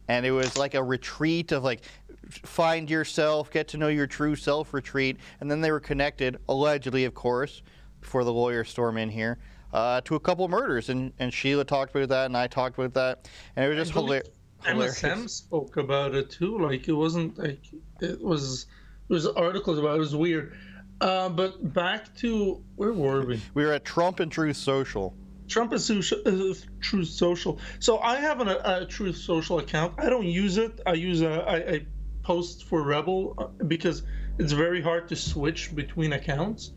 [0.08, 1.82] and it was like a retreat of like
[2.30, 7.06] find yourself, get to know your true self retreat, and then they were connected allegedly,
[7.06, 7.62] of course,
[8.02, 9.40] before the lawyers storm in here.
[9.72, 12.94] Uh, to a couple murders, and, and Sheila talked about that, and I talked about
[12.96, 14.30] that, and it was just hilarious.
[14.66, 16.58] MSM spoke about it too.
[16.58, 17.62] Like it wasn't like
[18.02, 18.66] it was.
[19.08, 19.96] There was articles about it.
[19.96, 20.58] It was weird.
[21.02, 23.42] Uh, but back to where were we?
[23.54, 25.16] We were at Trump and Truth Social.
[25.48, 27.60] Trump is social, uh, Truth Social.
[27.80, 29.96] So I have an, a, a Truth Social account.
[29.98, 30.80] I don't use it.
[30.86, 31.86] I use a I, I
[32.22, 34.04] post for Rebel uh, because
[34.38, 36.72] it's very hard to switch between accounts.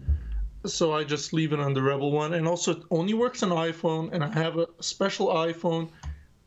[0.64, 3.50] So I just leave it on the Rebel one, and also it only works on
[3.50, 5.90] iPhone, and I have a special iPhone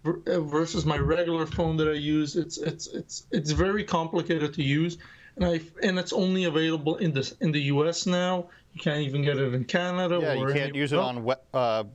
[0.06, 2.38] uh, versus my regular phone that I use.
[2.38, 4.98] It's it's it's it's very complicated to use,
[5.38, 8.06] and I and it's only available in the in the U.S.
[8.06, 8.50] now.
[8.74, 10.20] You can't even get it in Canada.
[10.22, 11.86] Yeah, you can't use it on we- uh,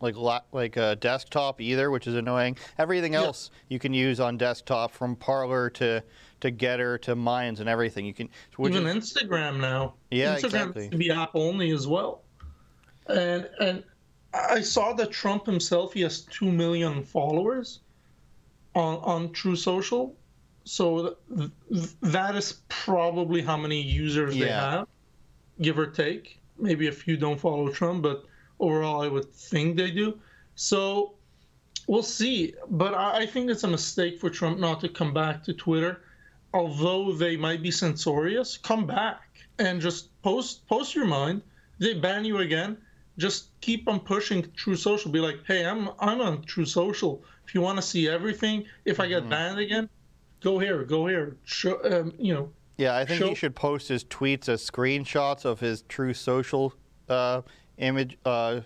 [0.00, 2.56] like la- like a desktop either, which is annoying.
[2.78, 6.02] Everything else you can use on desktop, from Parler to
[6.40, 8.04] to Gettr to Minds and everything.
[8.04, 9.94] You can even is- Instagram now.
[10.10, 10.88] Yeah, Instagram exactly.
[10.90, 12.22] to be app only as well.
[13.08, 13.84] And and
[14.34, 17.80] I saw that Trump himself he has two million followers
[18.74, 20.14] on on True Social,
[20.66, 24.86] so th- th- that is probably how many users they have,
[25.62, 26.38] give or take.
[26.58, 28.24] Maybe a few don't follow Trump, but
[28.60, 30.18] overall I would think they do.
[30.54, 31.16] So
[31.86, 35.44] We'll see, but I, I think it's a mistake for Trump not to come back
[35.44, 36.00] to Twitter.
[36.52, 41.42] Although they might be censorious, come back and just post post your mind.
[41.78, 42.76] They ban you again,
[43.18, 45.12] just keep on pushing True Social.
[45.12, 47.22] Be like, hey, I'm I'm on True Social.
[47.46, 49.30] If you want to see everything, if I get mm-hmm.
[49.30, 49.88] banned again,
[50.46, 51.36] go here, go here.
[51.44, 55.58] Show, um, you know, Yeah, I think he should post his tweets as screenshots of
[55.58, 56.72] his true social
[57.08, 57.42] uh,
[57.78, 58.60] image, uh,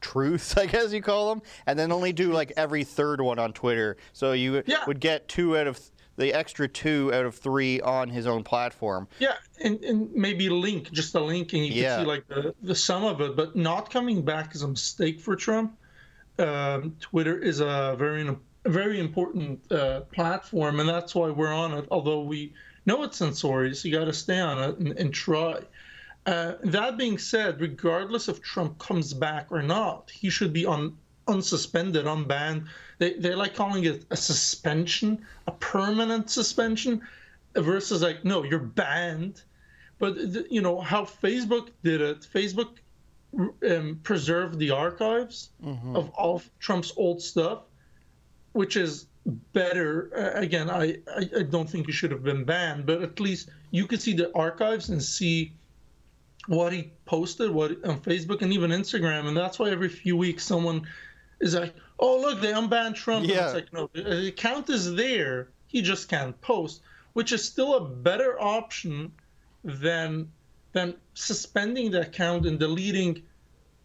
[0.00, 3.52] truths, I guess you call them, and then only do like every third one on
[3.52, 3.96] Twitter.
[4.12, 4.84] So you Yeah.
[4.88, 5.78] would get two out of
[6.16, 9.06] the extra two out of three on his own platform.
[9.20, 11.96] Yeah, and, and maybe link, just a link, and you Yeah.
[11.96, 13.36] can see like the, the sum of it.
[13.36, 15.78] But not coming back is a mistake for Trump.
[16.40, 18.24] Um, Twitter is a very
[18.64, 21.86] a very important uh, platform, and that's why we're on it.
[21.90, 22.52] Although we
[22.86, 25.60] know it's censorious, you got to stay on it and, and try.
[26.26, 30.96] Uh, that being said, regardless if Trump comes back or not, he should be on
[31.26, 32.66] unsuspended, unbanned.
[32.98, 37.00] They they like calling it a suspension, a permanent suspension,
[37.54, 39.42] versus like no, you're banned.
[39.98, 40.16] But
[40.50, 42.20] you know how Facebook did it.
[42.20, 42.78] Facebook
[43.68, 45.50] um, preserved the archives
[45.96, 47.62] of all Trump's old stuff,
[48.52, 49.06] which is
[49.52, 50.10] better.
[50.16, 53.50] Uh, again, I, I I don't think he should have been banned, but at least
[53.70, 55.52] you could see the archives and see
[56.46, 60.44] what he posted, what on Facebook and even Instagram, and that's why every few weeks
[60.44, 60.86] someone
[61.40, 63.44] is like, "Oh, look, they unbanned Trump." And Yeah.
[63.46, 65.48] it's like, no, the account is there.
[65.66, 66.80] He just can't post,
[67.12, 69.12] which is still a better option
[69.62, 70.32] than
[70.72, 73.22] than suspending the account and deleting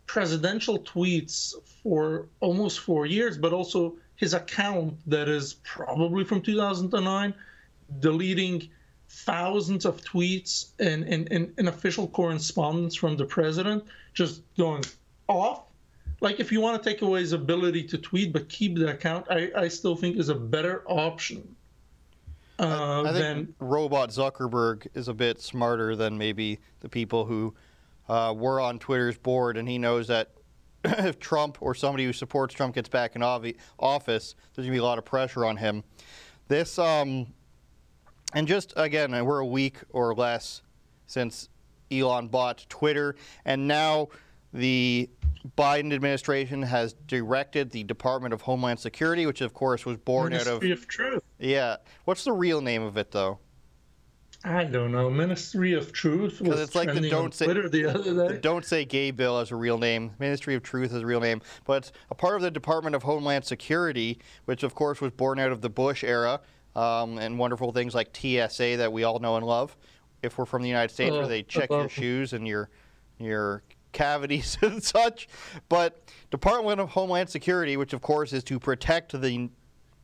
[0.07, 7.33] presidential tweets for almost four years, but also his account that is probably from 2009,
[7.99, 8.69] deleting
[9.09, 14.83] thousands of tweets and, and, and, and official correspondence from the president, just going
[15.27, 15.63] off.
[16.21, 19.27] Like, if you want to take away his ability to tweet but keep the account,
[19.29, 21.55] I, I still think is a better option.
[22.57, 27.53] Uh, I think than Robot Zuckerberg is a bit smarter than maybe the people who
[28.07, 30.31] uh, were on Twitter's board, and he knows that
[30.99, 34.83] if Trump or somebody who supports Trump gets back in office, there's gonna be a
[34.83, 35.83] lot of pressure on him.
[36.47, 37.27] This, um,
[38.33, 40.61] and just again, we're a week or less
[41.07, 41.49] since
[41.91, 44.09] Elon bought Twitter, and now
[44.53, 45.09] the
[45.57, 50.41] Biden administration has directed the Department of Homeland Security, which of course was born out
[50.41, 51.23] of Ministry of Truth.
[51.39, 51.77] yeah.
[52.05, 53.39] What's the real name of it though?
[54.47, 55.09] I don't know.
[55.09, 58.37] Ministry of Truth was it's like the don't say- Twitter the other The day.
[58.37, 60.11] Don't Say Gay Bill as a real name.
[60.19, 61.41] Ministry of Truth is a real name.
[61.65, 65.51] But a part of the Department of Homeland Security, which of course was born out
[65.51, 66.41] of the Bush era
[66.75, 69.75] um, and wonderful things like TSA that we all know and love.
[70.21, 72.69] If we're from the United States, where Oh, they check your shoes and your
[73.17, 75.27] your cavities and such.
[75.69, 79.49] But Department of Homeland Security, which of course is to protect the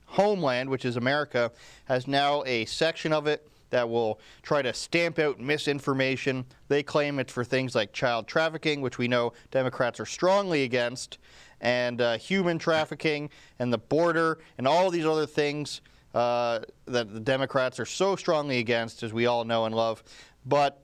[0.05, 1.51] homeland, which is America,
[1.85, 6.45] has now a section of it that will try to stamp out misinformation.
[6.67, 11.17] They claim it's for things like child trafficking, which we know Democrats are strongly against,
[11.59, 13.29] and uh, human trafficking,
[13.59, 15.81] and the border, and all these other things
[16.13, 20.03] uh, that the Democrats are so strongly against, as we all know and love.
[20.45, 20.83] But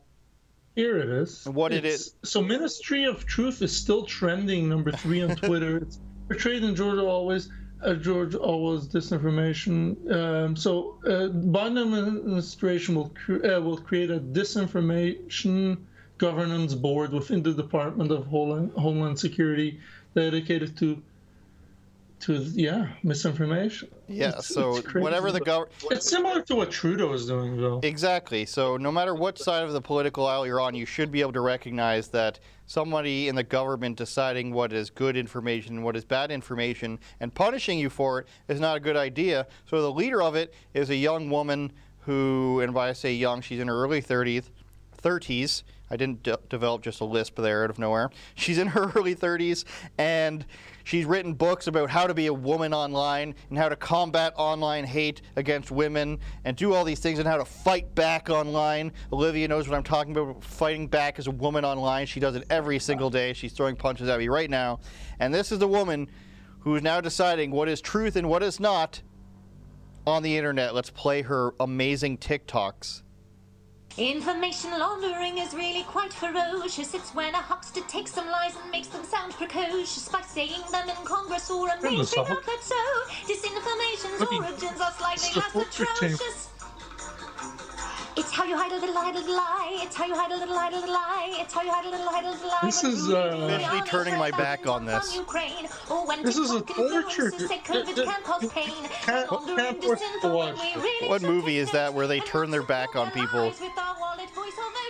[0.75, 1.45] Here it is.
[1.45, 5.77] What it It's- So Ministry of Truth is still trending number three on Twitter.
[5.77, 7.49] it's portrayed in George Orwell's.
[7.87, 9.95] Uh, George Orwell's disinformation.
[10.11, 15.77] Um, so uh, Biden administration will cre- uh, will create a disinformation
[16.17, 19.79] governance board within the Department of Homeland, Homeland Security
[20.15, 21.01] dedicated to
[22.21, 23.89] to yeah misinformation.
[24.07, 25.73] yeah, It's- so it's crazy, whatever the government.
[25.91, 27.79] It's similar to what Trudeau is doing, though.
[27.83, 28.45] Exactly.
[28.45, 31.33] So no matter what side of the political aisle you're on, you should be able
[31.33, 36.03] to recognize that somebody in the government deciding what is good information and what is
[36.03, 39.45] bad information and punishing you for it is not a good idea.
[39.69, 43.41] So the leader of it is a young woman who, and by I say young,
[43.41, 44.49] she's in her early 30s.
[45.01, 45.63] 30s.
[45.89, 48.09] I didn't de- develop just a lisp there out of nowhere.
[48.35, 49.63] She's in her early 30s
[49.97, 50.45] and
[50.87, 54.85] she's written books about how to be a woman online and how to combat online
[54.85, 58.93] hate against women and do all these things and how to fight back online.
[59.11, 62.05] Olivia knows what I'm talking about fighting back as a woman online.
[62.05, 63.33] She does it every single day.
[63.33, 64.79] She's throwing punches at me right now.
[65.19, 66.09] And this is the woman
[66.59, 69.01] who is now deciding what is truth and what is not
[70.05, 70.73] on the internet.
[70.73, 73.03] Let's play her amazing TikToks.
[73.97, 76.93] Information laundering is really quite ferocious.
[76.93, 80.87] It's when a huckster takes some lies and makes them sound precocious by saying them
[80.87, 82.61] in Congress or a From the mainstream outlet.
[82.61, 82.75] So,
[83.25, 86.13] disinformation's origins are slightly less the portrait chamber.
[86.15, 86.49] atrocious.
[88.15, 89.77] It's how you hide a little, hide a little lie.
[89.83, 91.35] It's how you hide a little, hide a little lie.
[91.39, 92.59] It's how you hide a little, hide a little lie.
[92.63, 95.15] This When is, you uh, really turning my back on this.
[95.15, 95.67] Ukraine.
[95.87, 97.29] Or when This is a torture.
[97.31, 98.71] influencers say Th- COVID th- can cause you pain.
[99.03, 100.83] can't- Laundering can't force disinfo to when watch we this.
[100.83, 103.53] really What movie is that where they turn their back on people?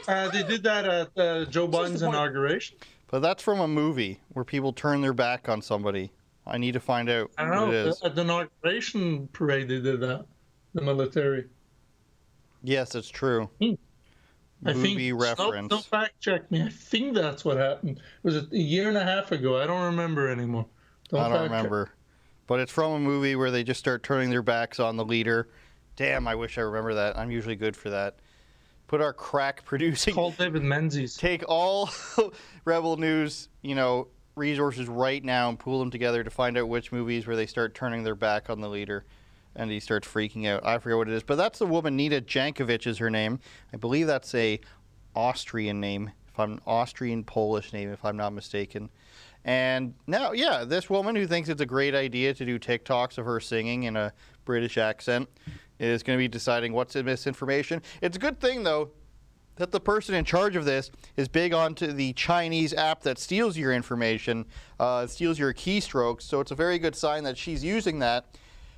[0.07, 2.77] Uh, they did that at uh, Joe Biden's inauguration.
[3.07, 6.11] But that's from a movie where people turn their back on somebody.
[6.45, 7.71] I need to find out I don't what know.
[7.71, 8.01] it is.
[8.03, 10.25] At the inauguration parade, they did that.
[10.73, 11.45] The military.
[12.63, 13.49] Yes, it's true.
[13.61, 13.73] Hmm.
[14.65, 15.21] I Movie think.
[15.21, 15.37] reference.
[15.37, 16.63] Don't, don't fact check me.
[16.63, 17.97] I think that's what happened.
[17.99, 19.61] It Was a year and a half ago?
[19.61, 20.65] I don't remember anymore.
[21.09, 21.51] Don't I don't fact check.
[21.51, 21.91] remember.
[22.47, 25.49] But it's from a movie where they just start turning their backs on the leader.
[25.95, 27.17] Damn, I wish I remember that.
[27.17, 28.17] I'm usually good for that.
[28.87, 31.17] Put our crack producing Call David Menzies.
[31.17, 31.89] take all
[32.65, 36.91] Rebel News, you know, resources right now and pool them together to find out which
[36.91, 39.05] movies where they start turning their back on the leader
[39.55, 40.65] and he starts freaking out.
[40.65, 43.39] I forget what it is, but that's the woman Nina Jankowicz is her name.
[43.73, 44.59] I believe that's a
[45.15, 48.89] Austrian name, if I'm Austrian Polish name, if I'm not mistaken.
[49.43, 53.25] And now, yeah, this woman who thinks it's a great idea to do TikToks of
[53.25, 54.13] her singing in a
[54.45, 55.27] British accent
[55.79, 57.81] is going to be deciding what's misinformation.
[58.01, 58.91] It's a good thing, though,
[59.57, 63.57] that the person in charge of this is big onto the Chinese app that steals
[63.57, 64.45] your information,
[64.79, 66.23] uh, steals your keystrokes.
[66.23, 68.25] So it's a very good sign that she's using that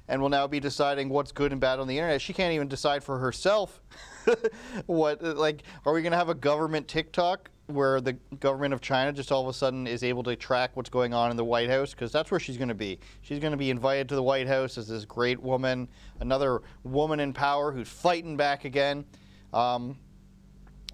[0.08, 2.22] and will now be deciding what's good and bad on the internet.
[2.22, 3.82] She can't even decide for herself
[4.88, 9.14] what, like, are we going to have a government TikTok where the government of China
[9.14, 11.70] just all of a sudden is able to track what's going on in the White
[11.70, 11.92] House?
[11.92, 13.00] Because that's where she's going to be.
[13.22, 15.88] She's going to be invited to the White House as this great woman,
[16.20, 19.06] another woman in power who's fighting back again.
[19.54, 19.98] Um,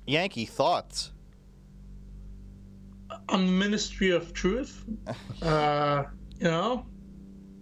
[0.06, 1.12] Yankee thoughts?
[3.30, 4.84] on the Ministry of Truth,
[5.42, 6.04] uh,
[6.40, 6.86] you know,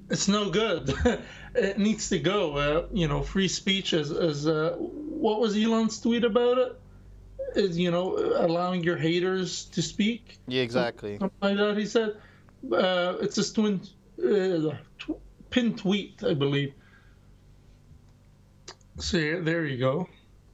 [0.10, 0.94] it's no good.
[1.56, 2.58] it needs to go.
[2.58, 6.80] Uh, you know, free speech is, is uh, what was Elon's tweet about it?
[7.56, 10.38] Is you know allowing your haters to speak.
[10.48, 11.18] Yeah, exactly.
[11.20, 11.78] Something like that.
[11.78, 12.18] He said
[12.72, 13.82] uh, it's a twin
[14.24, 15.20] uh, tw-
[15.50, 16.74] pin tweet, I believe.
[18.98, 20.08] So yeah, there you go.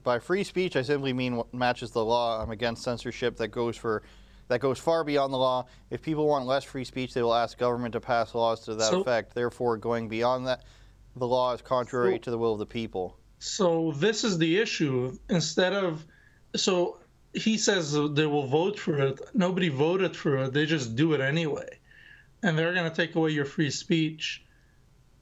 [0.04, 2.42] By free speech, I simply mean what matches the law.
[2.42, 4.04] I'm against censorship that goes for
[4.48, 5.68] that goes far beyond the law.
[5.92, 8.90] If people want less free speech, they will ask government to pass laws to that
[8.90, 9.36] So- effect.
[9.36, 10.64] Therefore, going beyond that,
[11.16, 13.16] the law is contrary So- to the will of the people.
[13.40, 15.18] So this is the issue.
[15.30, 16.06] Instead of,
[16.56, 17.00] so
[17.34, 19.20] he says they will vote for it.
[19.34, 20.54] Nobody voted for it.
[20.54, 21.80] They just do it anyway,
[22.44, 24.44] and they're going to take away your free speech.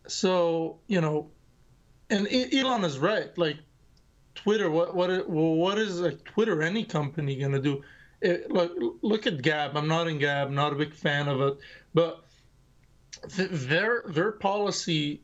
[0.07, 1.29] So you know,
[2.09, 3.35] and Elon is right.
[3.37, 3.57] Like
[4.35, 6.61] Twitter, what what what is like Twitter?
[6.61, 7.83] Any company going to do?
[8.21, 9.75] It, look look at Gab.
[9.77, 10.49] I'm not in Gab.
[10.49, 11.57] Not a big fan of it,
[11.93, 12.23] but
[13.35, 15.21] th- their their policy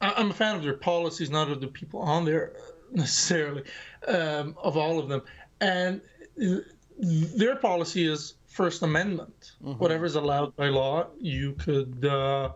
[0.00, 2.52] I- I'm a fan of their policies, not of the people on there
[2.92, 3.64] necessarily,
[4.06, 5.22] um, of all of them.
[5.60, 6.00] And
[6.38, 6.64] th-
[6.98, 9.52] their policy is First Amendment.
[9.60, 12.52] Whatever is allowed by law, you could uh,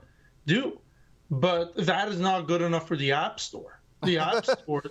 [0.46, 0.78] do.
[1.30, 3.80] But that is not good enough for the App Store.
[4.02, 4.84] The App Store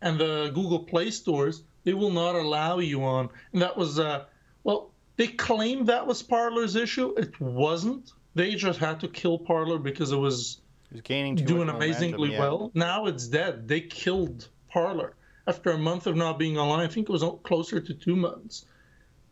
[0.00, 3.28] and the Google Play stores, they will not allow you on.
[3.52, 4.24] And that was, uh,
[4.64, 7.14] well, they claimed that was Parler's issue.
[7.16, 8.12] It wasn't.
[8.34, 10.60] They just had to kill Parler because it was
[10.90, 12.40] He's gaining too doing much momentum, amazingly yeah.
[12.40, 12.70] well.
[12.74, 13.68] Now it's dead.
[13.68, 15.14] They killed Parler
[15.46, 16.80] after a month of not being online.
[16.80, 18.66] I think it was closer to two months.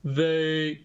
[0.05, 0.83] They,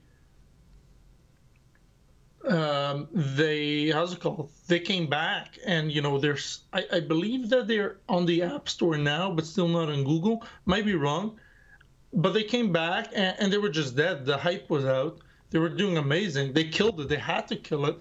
[2.47, 4.51] um, they how's it called?
[4.67, 8.69] They came back, and you know, there's I, I believe that they're on the App
[8.69, 10.43] Store now, but still not on Google.
[10.65, 11.39] Might be wrong,
[12.13, 14.25] but they came back and, and they were just dead.
[14.25, 15.19] The hype was out.
[15.49, 16.53] They were doing amazing.
[16.53, 17.09] They killed it.
[17.09, 17.97] They had to kill it.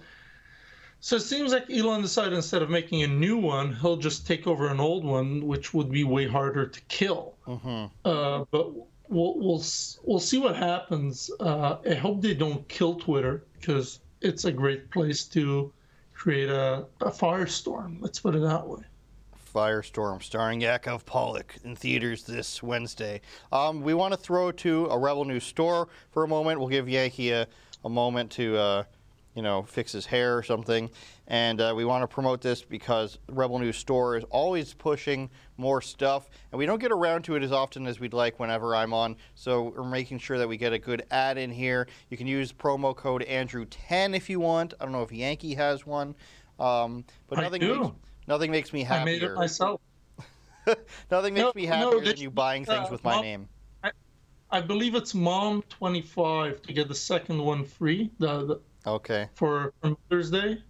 [0.99, 4.47] So it seems like Elon decided instead of making a new one, he'll just take
[4.47, 7.35] over an old one, which would be way harder to kill.
[8.03, 8.73] Uh, but
[9.07, 9.63] we'll we'll
[10.03, 11.29] we'll see what happens.
[11.39, 15.71] Uh, I hope they don't kill Twitter because it's a great place to
[16.13, 17.97] create a, a firestorm.
[18.01, 18.79] Let's put it that way.
[19.53, 23.21] Firestorm, starring Yakov Pollock in theaters this Wednesday.
[23.51, 26.59] Um, we want to throw to a Rebel News store for a moment.
[26.59, 27.47] We'll give Yankee a,
[27.85, 28.83] a moment to, uh,
[29.37, 30.89] you know, fix his hair or something.
[31.27, 35.79] And uh, we want to promote this because Rebel News store is always pushing more
[35.79, 38.95] stuff, and we don't get around to it as often as we'd like whenever I'm
[38.95, 39.15] on.
[39.35, 41.87] So we're making sure that we get a good ad in here.
[42.09, 44.73] You can use promo code Andrew10 if you want.
[44.81, 46.15] I don't know if Yankee has one,
[46.59, 47.79] um, but I nothing do.
[47.79, 47.95] makes
[48.27, 49.01] nothing makes me happier.
[49.01, 49.81] I made it myself.
[51.11, 53.49] Nothing makes No, me happier this- than you buying things uh, with my Mom- name.
[54.49, 58.09] I believe it's Mom twenty five to get the second one free.
[58.19, 59.27] The, the Okay.
[59.33, 60.63] for for Mother's Day.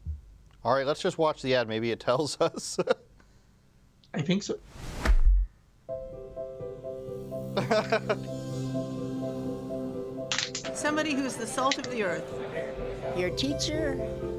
[0.63, 1.67] All right, let's just watch the ad.
[1.67, 2.79] Maybe it tells us.
[4.13, 4.57] I think so.
[10.73, 12.25] Somebody who's the salt of the earth.
[13.15, 13.95] Your teacher,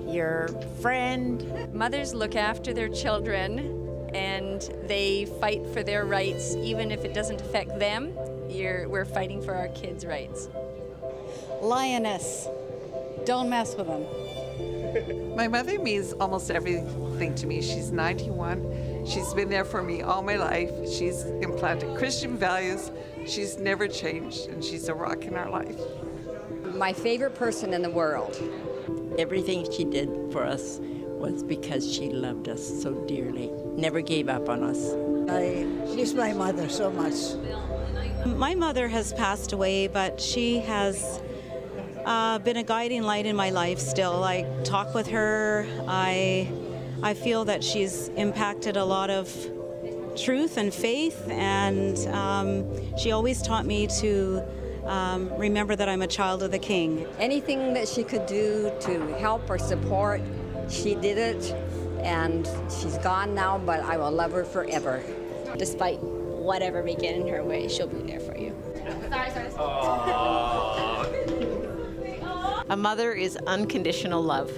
[0.06, 0.48] your
[0.80, 1.72] friend.
[1.72, 7.40] Mothers look after their children and they fight for their rights, even if it doesn't
[7.40, 8.12] affect them.
[8.48, 10.48] You're, we're fighting for our kids' rights.
[11.60, 12.48] Lioness.
[13.28, 15.36] Don't mess with them.
[15.36, 17.60] My mother means almost everything to me.
[17.60, 19.04] She's 91.
[19.04, 20.70] She's been there for me all my life.
[20.90, 22.90] She's implanted Christian values.
[23.26, 25.78] She's never changed, and she's a rock in our life.
[26.72, 28.34] My favorite person in the world.
[29.18, 34.48] Everything she did for us was because she loved us so dearly, never gave up
[34.48, 34.94] on us.
[35.28, 37.34] I, she's my mother so much.
[38.24, 41.20] My mother has passed away, but she has
[42.08, 44.24] uh, been a guiding light in my life still.
[44.24, 45.66] I talk with her.
[45.86, 46.50] I,
[47.02, 49.30] I feel that she's impacted a lot of
[50.16, 54.42] truth and faith, and um, she always taught me to
[54.86, 57.06] um, remember that I'm a child of the King.
[57.18, 60.22] Anything that she could do to help or support,
[60.70, 61.52] she did it,
[62.00, 65.02] and she's gone now, but I will love her forever.
[65.58, 68.56] Despite whatever may get in her way, she'll be there for you.
[69.10, 70.77] Sorry, sorry.
[72.70, 74.50] A mother is unconditional love.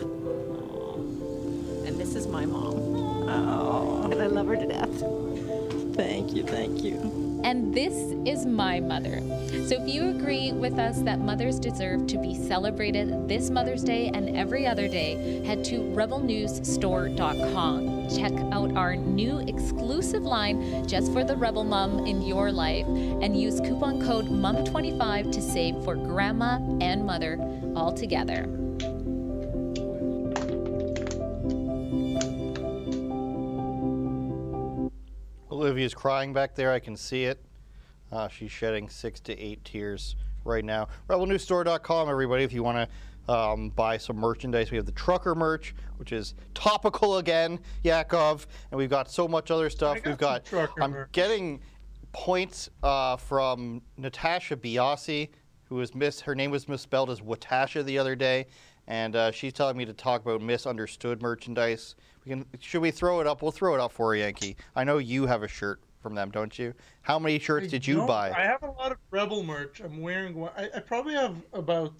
[1.86, 2.74] And this is my mom.
[3.28, 4.08] Oh.
[4.10, 4.90] And I love her to death.
[5.94, 7.40] Thank you, thank you.
[7.44, 7.94] And this
[8.26, 9.20] is my mother.
[9.66, 14.10] So if you agree with us that mothers deserve to be celebrated this Mother's Day
[14.12, 17.99] and every other day, head to rebelnewsstore.com.
[18.16, 23.40] Check out our new exclusive line just for the rebel mom in your life and
[23.40, 27.38] use coupon code MOM25 to save for grandma and mother
[27.76, 28.48] all together.
[35.52, 36.72] Olivia's crying back there.
[36.72, 37.44] I can see it.
[38.10, 40.88] Uh, she's shedding six to eight tears right now.
[41.08, 42.88] RebelNewsStore.com, everybody, if you want to
[43.28, 44.70] um, buy some merchandise.
[44.70, 49.50] We have the trucker merch, which is topical again, Yakov, and we've got so much
[49.50, 50.02] other stuff.
[50.02, 50.70] got We've got.
[50.80, 51.12] I'm merch.
[51.12, 51.60] getting
[52.12, 55.28] points uh, from Natasha Biasi,
[55.64, 56.20] who was miss.
[56.20, 58.46] Her name was misspelled as Watasha the other day,
[58.86, 61.94] and uh, she's telling me to talk about misunderstood merchandise.
[62.24, 62.44] We can.
[62.60, 63.42] Should we throw it up?
[63.42, 64.56] We'll throw it up for you, Yankee.
[64.74, 66.74] I know you have a shirt from them, don't you?
[67.02, 68.30] How many shirts did you buy?
[68.30, 69.80] I have a lot of Rebel merch.
[69.80, 70.50] I'm wearing one.
[70.56, 71.92] I, I probably have about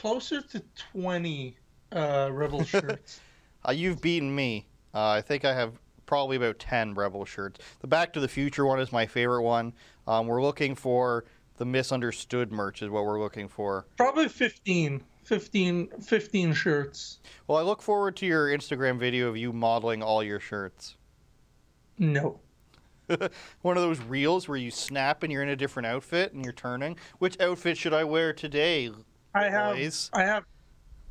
[0.00, 1.56] closer to 20
[1.92, 3.20] uh, Rebel shirts.
[3.66, 4.66] Uh, you've beaten me.
[4.94, 5.74] Uh, I think I have
[6.06, 7.60] probably about 10 Rebel shirts.
[7.80, 9.74] The Back to the Future one is my favorite one.
[10.06, 11.24] Um, we're looking for
[11.58, 13.86] the misunderstood merch, is what we're looking for.
[13.96, 15.02] Probably 15.
[15.24, 17.18] 15, 15 shirts.
[17.46, 20.96] Well, I look forward to your Instagram video of you modeling all your shirts.
[21.98, 22.40] No.
[23.62, 26.54] one of those reels where you snap and you're in a different outfit and you're
[26.54, 26.96] turning.
[27.18, 28.90] Which outfit should I wear today?
[29.34, 30.10] I have, boys?
[30.12, 30.44] I have,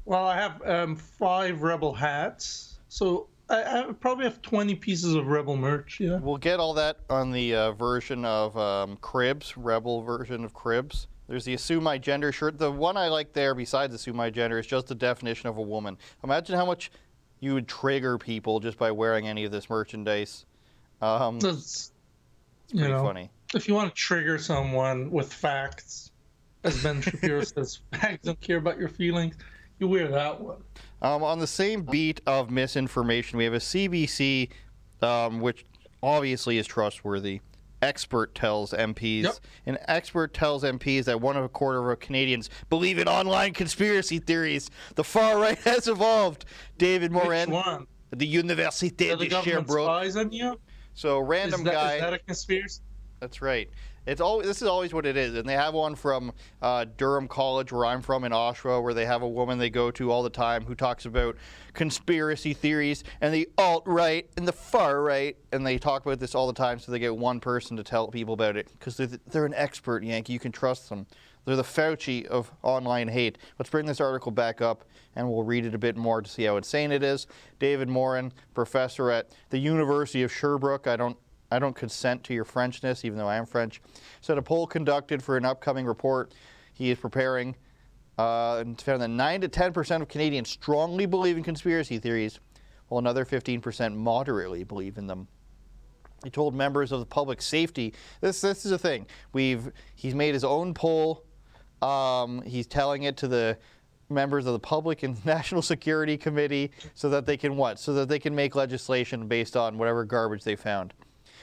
[0.05, 2.79] well, I have um, five Rebel hats.
[2.89, 5.99] So I, I probably have 20 pieces of Rebel merch.
[5.99, 6.17] Yeah.
[6.17, 11.07] We'll get all that on the uh, version of um, Cribs, Rebel version of Cribs.
[11.27, 12.57] There's the Assume My Gender shirt.
[12.57, 15.61] The one I like there, besides Assume My Gender, is just the definition of a
[15.61, 15.97] woman.
[16.23, 16.91] Imagine how much
[17.39, 20.45] you would trigger people just by wearing any of this merchandise.
[21.01, 21.91] Um, That's,
[22.71, 23.29] you pretty know, funny.
[23.53, 26.08] if you want to trigger someone with facts,
[26.63, 29.35] as Ben Shapiro says, facts don't care about your feelings,
[29.79, 30.57] you wear that one.
[31.01, 34.49] Um, on the same beat of misinformation, we have a CBC,
[35.01, 35.65] um, which
[36.03, 37.41] obviously is trustworthy.
[37.81, 39.23] Expert tells MPs.
[39.23, 39.33] Yep.
[39.67, 44.19] An expert tells MPs that one of a quarter of Canadians believe in online conspiracy
[44.19, 44.69] theories.
[44.95, 46.43] The far right has evolved.
[46.77, 47.87] David Morin, Which one?
[48.11, 49.85] the Université Are de Sherbrooke.
[49.85, 50.59] spies on you?
[50.93, 51.95] So random is that, guy.
[51.95, 52.81] Is that a conspiracy?
[53.21, 53.69] That's right.
[54.09, 56.33] It's always this is always what it is, and they have one from
[56.63, 59.91] uh, Durham College, where I'm from in Oshawa, where they have a woman they go
[59.91, 61.35] to all the time who talks about
[61.73, 66.33] conspiracy theories and the alt right and the far right, and they talk about this
[66.33, 66.79] all the time.
[66.79, 70.03] So they get one person to tell people about it because they're, they're an expert,
[70.03, 70.33] Yankee.
[70.33, 71.05] You can trust them.
[71.45, 73.37] They're the Fauci of online hate.
[73.59, 74.85] Let's bring this article back up
[75.15, 77.27] and we'll read it a bit more to see how insane it is.
[77.59, 80.87] David Morin, professor at the University of Sherbrooke.
[80.87, 81.17] I don't
[81.51, 83.81] I don't consent to your Frenchness, even though I am French.
[84.21, 86.33] Said a poll conducted for an upcoming report
[86.73, 87.55] he is preparing
[88.19, 92.39] uh, found that 9 to 10% of Canadians strongly believe in conspiracy theories,
[92.89, 95.27] while another 15% moderately believe in them.
[96.25, 99.07] He told members of the public safety this this is a thing.
[99.31, 101.23] We've he's made his own poll.
[101.81, 103.57] Um, he's telling it to the
[104.09, 107.79] members of the public and national security committee so that they can what?
[107.79, 110.93] So that they can make legislation based on whatever garbage they found.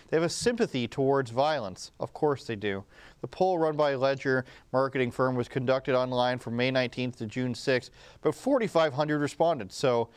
[0.08, 1.92] They have a sympathy towards violence.
[1.98, 2.84] Of course they do.
[3.20, 7.54] The poll run by Leger marketing firm was conducted online from May 19th to June
[7.54, 7.90] 6th,
[8.22, 9.72] but 4,500 responded.
[9.72, 10.10] So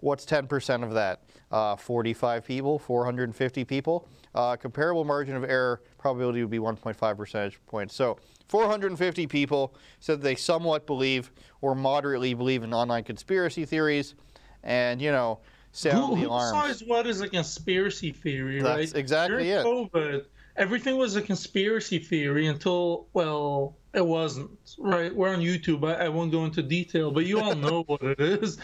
[0.00, 1.22] what's 10% of that?
[1.50, 4.08] Uh, 45 people, 450 people.
[4.34, 7.94] Uh, comparable margin of error probability would be 1.5 percentage points.
[7.94, 8.18] So
[8.48, 14.14] 450 people said they somewhat believe or moderately believe in online conspiracy theories,
[14.62, 15.40] and you know,
[15.72, 18.98] sound Who, the who decides what is a conspiracy theory, That's right?
[18.98, 19.64] exactly During it.
[19.92, 20.24] COVID,
[20.56, 25.14] everything was a conspiracy theory until, well, it wasn't, right?
[25.14, 25.84] We're on YouTube.
[25.84, 28.58] I, I won't go into detail, but you all know what it is.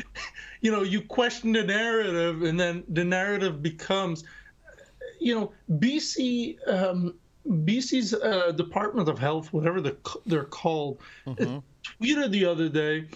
[0.60, 4.24] you know, you question the narrative, and then the narrative becomes,
[5.20, 6.56] you know, BC.
[6.68, 9.96] Um, BC's uh, Department of Health, whatever they're,
[10.26, 13.08] they're called, tweeted the other day,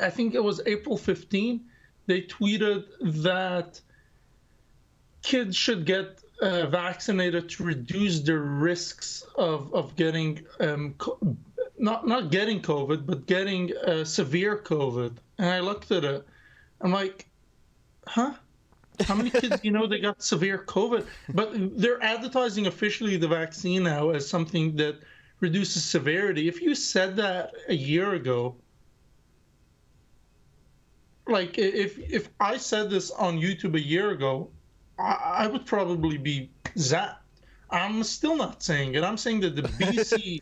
[0.00, 1.60] I think it was April 15,
[2.08, 2.84] they tweeted
[3.22, 3.80] that
[5.22, 10.94] kids should get uh, vaccinated to reduce their risks of, of getting, um,
[11.78, 15.18] not, not getting COVID, but getting uh, severe COVID.
[15.36, 16.26] And I looked at it.
[16.80, 17.28] I'm like,
[18.06, 18.32] huh?
[19.04, 21.06] How many kids do you know they got severe COVID?
[21.34, 24.96] But they're advertising officially the vaccine now as something that
[25.40, 26.48] reduces severity.
[26.48, 28.56] If you said that a year ago,
[31.28, 34.50] like if if I said this on YouTube a year ago,
[34.98, 35.12] I,
[35.44, 37.16] I would probably be zapped.
[37.70, 39.04] I'm still not saying it.
[39.04, 40.40] I'm saying that the BC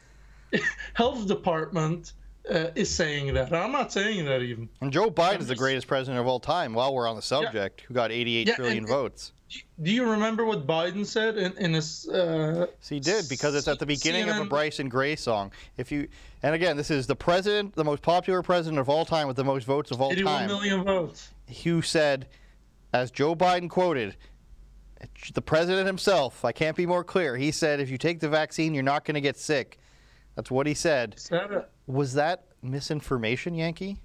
[0.95, 2.13] health department
[2.49, 3.53] uh, is saying that.
[3.53, 4.69] I'm not saying that even.
[4.81, 6.73] And Joe Biden is the greatest president of all time.
[6.73, 9.33] While we're on the subject, who got 88 Yeah, trillion and- votes.
[9.81, 12.09] Do you remember what Biden said in, in his?
[12.09, 15.53] Uh, He did because it's at the beginning of a CNN Bryson Gray song.
[15.77, 16.09] If you
[16.43, 19.45] and again, this is the president, the most popular president of all time with the
[19.45, 20.47] most votes of all 81 time.
[20.49, 21.31] million votes.
[21.63, 22.27] who said,
[22.93, 24.17] as Joe Biden quoted,
[25.35, 27.37] the president himself, I can't be more clear.
[27.37, 29.79] He said, if you take the vaccine, you're not going to get sick.
[30.35, 31.17] That's what he said.
[31.87, 33.99] Was that misinformation, Yankee?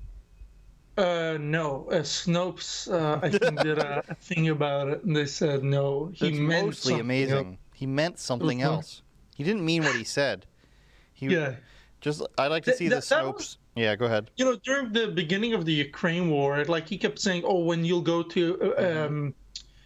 [0.97, 5.25] Uh, no, uh, Snopes, uh, I think, did a, a thing about it, and they
[5.25, 6.11] said no.
[6.13, 7.47] He It's meant mostly something amazing.
[7.47, 7.57] else.
[7.73, 8.63] He meant something Mhm.
[8.63, 9.01] else.
[9.35, 10.45] He didn't mean what he said.
[11.13, 11.55] He, Yeah.
[12.01, 13.33] Just, I'd like to Th- see the that- that Snopes.
[13.37, 14.31] was- yeah, go ahead.
[14.35, 17.85] You know, during the beginning of the Ukraine war, like he kept saying, "Oh, when
[17.85, 18.41] you'll go to
[18.77, 19.33] uh, um,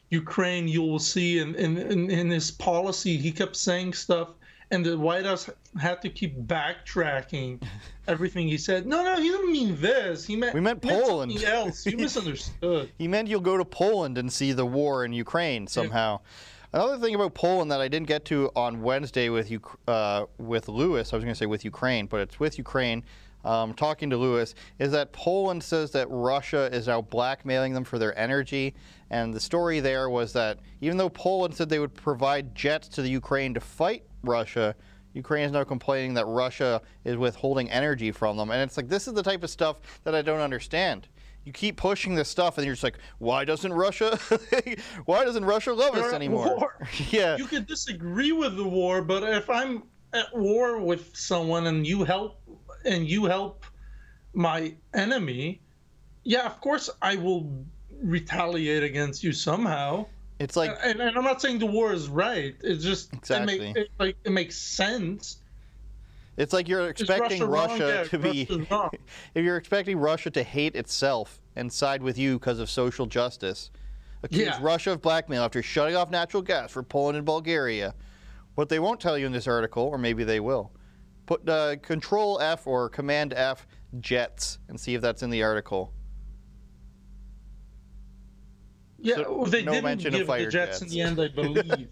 [0.09, 4.29] Ukraine, you will see." And in, in in his policy, he kept saying stuff,
[4.75, 5.49] and the White House
[5.79, 7.63] had to keep backtracking
[8.07, 8.85] everything he said.
[8.85, 10.25] No, no, he didn't mean this.
[10.25, 11.31] He meant We meant meant Poland.
[11.31, 11.85] something else.
[11.85, 12.91] You misunderstood.
[12.97, 16.19] He meant you'll go to Poland and see the war in Ukraine somehow.
[16.73, 20.67] Another thing about Poland that I didn't get to on Wednesday with you uh, with
[20.67, 23.03] Lewis, I was going to say with Ukraine, but it's with Ukraine.
[23.45, 27.99] Um, talking to Lewis is that Poland says that Russia is now blackmailing them for
[27.99, 28.73] their energy,
[29.09, 33.01] and the story there was that even though Poland said they would provide jets to
[33.01, 34.75] the Ukraine to fight Russia,
[35.13, 39.07] Ukraine is now complaining that Russia is withholding energy from them, and it's like this
[39.07, 41.07] is the type of stuff that I don't understand.
[41.45, 44.17] You keep pushing this stuff and you're just like why doesn't russia
[45.05, 46.75] why doesn't russia love They're us anymore?
[47.11, 47.37] yeah.
[47.37, 52.03] You could disagree with the war, but if I'm at war with someone and you
[52.03, 52.41] help
[52.83, 53.63] and you help
[54.33, 55.61] my enemy,
[56.23, 57.65] yeah, of course I will
[58.01, 60.05] retaliate against you somehow.
[60.39, 62.55] It's like, and, and I'm not saying the war is right.
[62.61, 63.55] It's just Exactly.
[63.55, 65.37] It, make, it, like it makes sense.
[66.37, 67.69] it's like you're expecting Russia wrong?
[67.79, 68.41] russia Yeah, to be
[69.35, 73.71] if you're expecting russia to hate itself and side with you because of social justice
[74.23, 74.59] accuse Yeah.
[74.61, 77.95] russia of blackmail after shutting off natural gas for poland and bulgaria
[78.55, 80.73] what they won't tell you in this article or maybe they will
[81.25, 83.65] put uh, control f or command f
[84.01, 85.93] jets and see if that's in the article
[88.99, 91.89] Yeah, So, well, they no didn't give the fighter jets, in the end, I believe.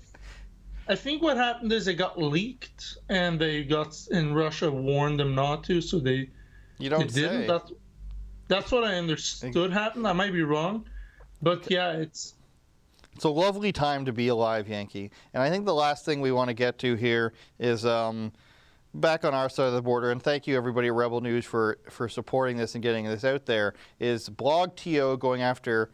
[0.88, 5.34] I think what happened is they got leaked, and they got in Russia warned them
[5.36, 6.30] not to, so they
[6.78, 7.48] You don't they didn't.
[7.48, 7.72] That's
[8.48, 10.06] that's what I understood happened.
[10.08, 10.86] I might be wrong,
[11.42, 12.36] but yeah, it's
[13.16, 15.12] It's a lovely time to be alive, Yankee.
[15.34, 18.34] And I think the last thing we want to get to here is um,
[18.94, 20.12] back on our side of the border.
[20.12, 23.46] And thank you, everybody at Rebel News, for, for supporting this and getting this out
[23.46, 23.74] there.
[24.00, 25.92] Is Blog TO going after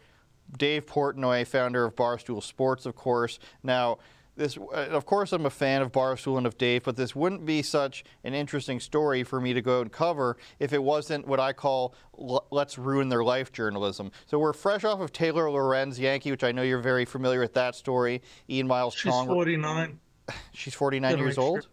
[0.57, 3.39] Dave Portnoy, founder of Barstool Sports, of course.
[3.63, 3.99] Now,
[4.39, 7.45] this, uh, of course, I'm a fan of Barstool and of Dave, but this wouldn't
[7.45, 11.39] be such an interesting story for me to go and cover if it wasn't what
[11.41, 11.93] I call
[12.49, 14.11] let's ruin their life journalism.
[14.27, 17.53] So we're fresh off of Taylor Lorenz Yankee, which I know you're very familiar with
[17.55, 18.21] that story.
[18.49, 19.11] Ian Miles Cheong.
[19.11, 19.27] she's Cheong.
[19.27, 19.99] 49.
[20.53, 21.43] She's 49 Gotta years sure.
[21.43, 21.67] old.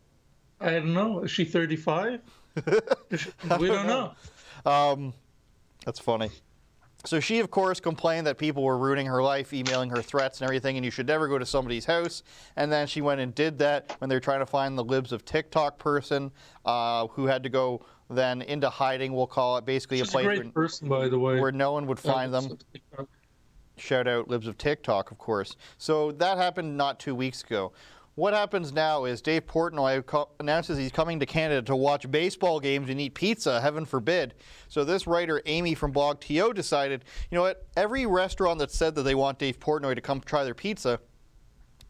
[0.61, 1.21] I don't know.
[1.21, 2.21] Is she 35?
[2.67, 4.13] we don't know.
[4.65, 5.13] Um,
[5.85, 6.31] that's funny.
[7.07, 10.49] So she, of course, complained that people were ruining her life, emailing her threats and
[10.49, 12.25] everything, and you should never go to somebody's house.
[12.57, 15.13] And then she went and did that when they were trying to find the libs
[15.13, 16.33] of TikTok person
[16.65, 20.25] uh, who had to go then into hiding, we'll call it, basically She's a place
[20.25, 21.41] a where, person, by the way.
[21.41, 22.59] where no one would find them.
[23.79, 25.55] Shout out Libs of TikTok, of course.
[25.77, 27.73] So that happened not two weeks ago.
[28.17, 32.89] What happens now is Dave Portnoy announces he's coming to Canada to watch baseball games
[32.89, 34.33] and eat pizza, heaven forbid.
[34.69, 38.95] So this writer, Amy from Blog TO, decided, you know what, every restaurant that said
[38.95, 40.99] that they want Dave Portnoy to come try their pizza,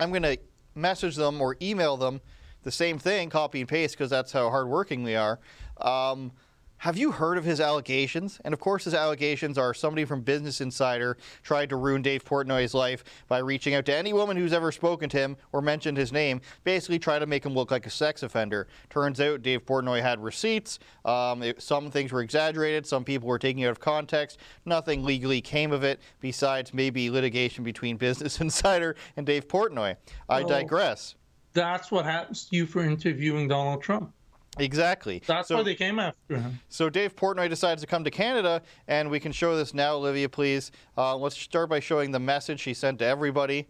[0.01, 0.37] I'm going to
[0.75, 2.21] message them or email them
[2.65, 5.39] the same thing, copy and paste, because that's how hardworking we are.
[5.81, 6.33] Um,
[6.79, 8.39] have you heard of his allegations?
[8.45, 12.75] And of course, his allegations are somebody from Business Insider tried to ruin Dave Portnoy's
[12.75, 16.13] life by reaching out to any woman who's ever spoken to him or mentioned his
[16.13, 18.67] name, basically try to make him look like a sex offender.
[18.91, 20.79] Turns out Dave Portnoy had receipts.
[21.05, 24.39] Um, it- some things were exaggerated, some people were taking it out of context.
[24.65, 29.97] Nothing legally came of it besides maybe litigation between Business Insider and Dave Portnoy.
[30.29, 30.49] I Oh.
[30.49, 31.15] digress.
[31.55, 34.13] That's what happens to you for interviewing Donald Trump.
[34.59, 35.23] Exactly.
[35.27, 36.61] That's So- why they came after him.
[36.69, 40.29] So Dave Portnoy decides to come to Canada, and we can show this now, Olivia,
[40.29, 40.71] please.
[40.97, 43.67] Uh, let's start by showing the message he sent to everybody.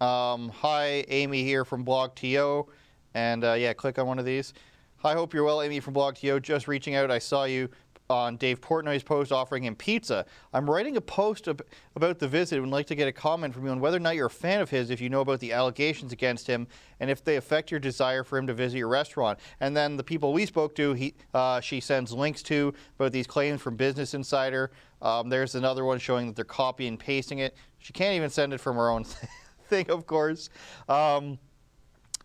[0.00, 2.66] Um, hi, Amy here from Blog TO,
[3.14, 4.52] and uh, yeah, click on one of these.
[4.98, 6.40] Hi, hope you're well, Amy from Blog TO.
[6.40, 7.68] Just reaching out, I saw you
[8.10, 10.24] on Dave Portnoy's post offering him pizza.
[10.54, 13.54] I'm writing a post ab- about the visit and would like to get a comment
[13.54, 15.40] from you on whether or not you're a fan of his, if you know about
[15.40, 16.66] the allegations against him,
[17.00, 19.38] and if they affect your desire for him to visit your restaurant.
[19.60, 23.26] And then the people we spoke to, he, uh, she sends links to about these
[23.26, 24.70] claims from Business Insider.
[25.02, 27.56] Um, there's another one showing that they're copying and pasting it.
[27.78, 29.04] She can't even send it from her own
[29.68, 30.48] thing, of course.
[30.88, 31.38] Um,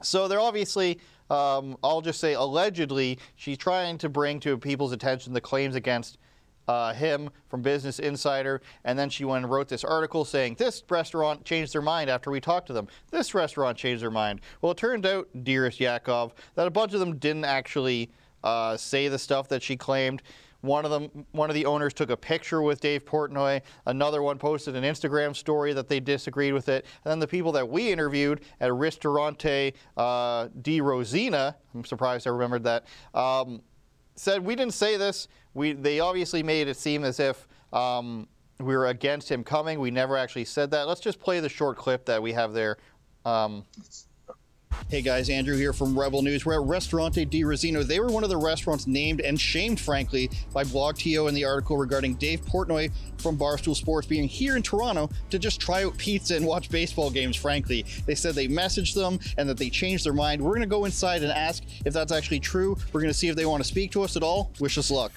[0.01, 0.99] so they're obviously,
[1.29, 6.17] um, I'll just say allegedly, she's trying to bring to people's attention the claims against
[6.67, 8.61] uh, him from Business Insider.
[8.85, 12.31] And then she went and wrote this article saying this restaurant changed their mind after
[12.31, 12.87] we talked to them.
[13.11, 14.41] This restaurant changed their mind.
[14.61, 18.09] Well, it turned out, dearest Yakov, that a bunch of them didn't actually
[18.43, 20.21] uh, say the stuff that she claimed.
[20.63, 23.61] One of them, one of the owners took a picture with Dave Portnoy.
[23.85, 26.85] Another one posted an Instagram story that they disagreed with it.
[27.03, 32.29] And then the people that we interviewed at Ristorante uh, di Rosina, I'm surprised I
[32.29, 33.61] remembered that, um,
[34.15, 35.27] said we didn't say this.
[35.53, 38.29] We they obviously made it seem as if um,
[38.61, 39.81] we were against him coming.
[39.81, 40.87] We never actually said that.
[40.87, 42.77] Let's just play the short clip that we have there.
[43.25, 43.65] Um,
[44.89, 46.45] Hey guys, Andrew here from Rebel News.
[46.45, 47.83] We're at Restaurante di Rosino.
[47.83, 51.45] They were one of the restaurants named and shamed, frankly, by Blog TO in the
[51.45, 55.97] article regarding Dave Portnoy from Barstool Sports being here in Toronto to just try out
[55.97, 57.85] pizza and watch baseball games, frankly.
[58.05, 60.41] They said they messaged them and that they changed their mind.
[60.41, 62.77] We're going to go inside and ask if that's actually true.
[62.91, 64.51] We're going to see if they want to speak to us at all.
[64.59, 65.11] Wish us luck.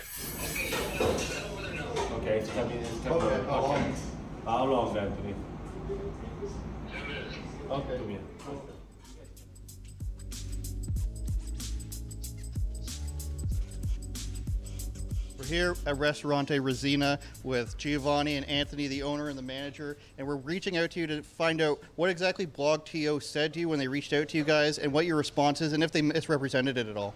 [1.01, 2.79] Okay, it's coming.
[2.79, 3.23] It's coming.
[3.23, 3.93] Okay.
[4.45, 5.35] How long, Anthony?
[7.71, 8.19] Okay.
[15.47, 20.37] Here at Restaurante Rosina with Giovanni and Anthony, the owner and the manager, and we're
[20.37, 23.89] reaching out to you to find out what exactly BlogTO said to you when they
[23.89, 26.89] reached out to you guys, and what your response is, and if they misrepresented it
[26.89, 27.15] at all.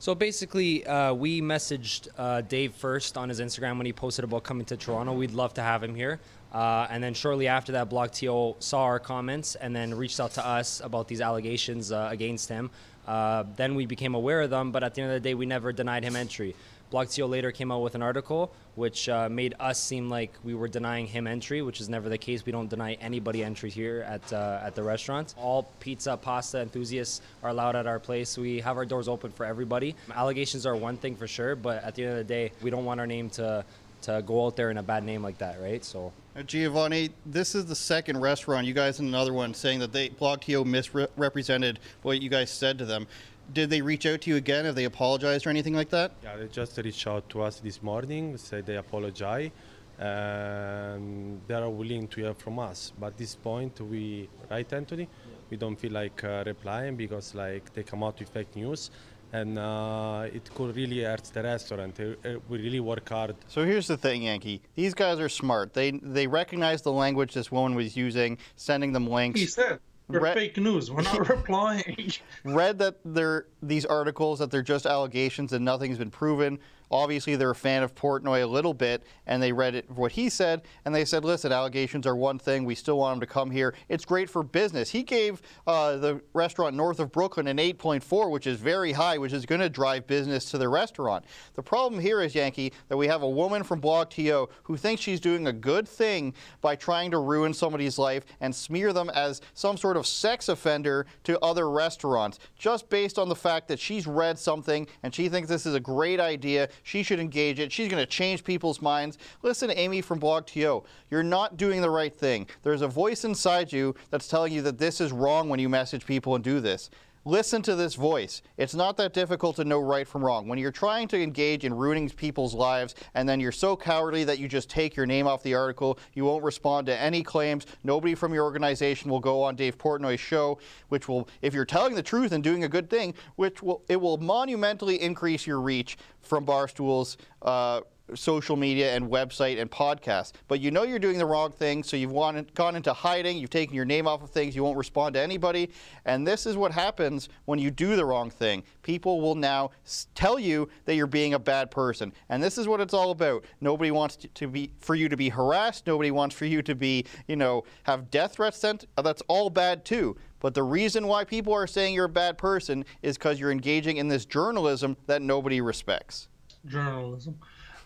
[0.00, 4.42] So basically, uh, we messaged uh, Dave first on his Instagram when he posted about
[4.42, 5.12] coming to Toronto.
[5.12, 6.20] We'd love to have him here.
[6.52, 10.46] Uh, and then shortly after that, BlogTO saw our comments and then reached out to
[10.46, 12.70] us about these allegations uh, against him.
[13.06, 15.46] Uh, then we became aware of them, but at the end of the day, we
[15.46, 16.54] never denied him entry.
[16.90, 20.68] Blog later came out with an article which uh, made us seem like we were
[20.68, 22.46] denying him entry, which is never the case.
[22.46, 25.34] We don't deny anybody entry here at uh, at the restaurant.
[25.36, 28.38] All pizza, pasta enthusiasts are allowed at our place.
[28.38, 29.96] We have our doors open for everybody.
[30.14, 32.84] Allegations are one thing for sure, but at the end of the day, we don't
[32.84, 33.64] want our name to
[34.02, 35.84] to go out there in a bad name like that, right?
[35.84, 36.12] So.
[36.46, 38.64] Giovanni, this is the second restaurant.
[38.64, 42.84] You guys and another one saying that they Blog misrepresented what you guys said to
[42.84, 43.08] them.
[43.52, 44.64] Did they reach out to you again?
[44.66, 46.12] Have they apologized or anything like that?
[46.22, 49.50] Yeah, they just reached out to us this morning, said they apologize,
[49.98, 52.92] and they are willing to hear from us.
[52.98, 55.08] But at this point, we, right, Anthony?
[55.50, 58.90] We don't feel like uh, replying because like they come out with fake news,
[59.32, 61.98] and uh, it could really hurt the restaurant.
[61.98, 63.34] Uh, uh, We really work hard.
[63.48, 64.60] So here's the thing, Yankee.
[64.74, 65.72] These guys are smart.
[65.72, 69.40] They they recognize the language this woman was using, sending them links.
[69.40, 69.78] He said,
[70.08, 70.90] "They're Re- fake news.
[70.90, 72.12] We're not replying."
[72.44, 76.58] read that they're these articles that they're just allegations and nothing's been proven.
[76.90, 80.28] Obviously they're a fan of Portnoy a little bit, and they read it, what he
[80.28, 82.64] said, and they said, listen, allegations are one thing.
[82.64, 83.74] We still want him to come here.
[83.88, 84.90] It's great for business.
[84.90, 89.32] He gave uh, the restaurant north of Brooklyn an 8.4, which is very high, which
[89.32, 91.24] is going to drive business to the restaurant.
[91.54, 95.20] The problem here is, Yankee, that we have a woman from BlogTO who thinks she's
[95.20, 99.76] doing a good thing by trying to ruin somebody's life and smear them as some
[99.76, 104.38] sort of sex offender to other restaurants, just based on the fact that she's read
[104.38, 106.68] something and she thinks this is a great idea.
[106.82, 107.72] She should engage it.
[107.72, 109.18] She's going to change people's minds.
[109.42, 112.46] Listen, Amy from BlogTO, you're not doing the right thing.
[112.62, 116.06] There's a voice inside you that's telling you that this is wrong when you message
[116.06, 116.90] people and do this.
[117.24, 118.42] Listen to this voice.
[118.56, 120.48] It's not that difficult to know right from wrong.
[120.48, 124.38] When you're trying to engage in ruining people's lives and then you're so cowardly that
[124.38, 128.14] you just take your name off the article, you won't respond to any claims, nobody
[128.14, 130.58] from your organization will go on Dave Portnoy's show,
[130.88, 134.00] which will, if you're telling the truth and doing a good thing, which will, it
[134.00, 137.80] will monumentally increase your reach from Barstool's uh,
[138.14, 140.32] social media and website and podcast.
[140.48, 143.50] But you know you're doing the wrong thing, so you've wanted, gone into hiding, you've
[143.50, 145.70] taken your name off of things, you won't respond to anybody.
[146.04, 148.62] And this is what happens when you do the wrong thing.
[148.82, 149.70] People will now
[150.14, 152.12] tell you that you're being a bad person.
[152.28, 153.44] And this is what it's all about.
[153.60, 156.74] Nobody wants to, to be for you to be harassed, nobody wants for you to
[156.74, 158.86] be, you know, have death threats sent.
[158.96, 160.16] Uh, that's all bad too.
[160.40, 163.96] But the reason why people are saying you're a bad person is because you're engaging
[163.96, 166.28] in this journalism that nobody respects.
[166.66, 167.38] Journalism.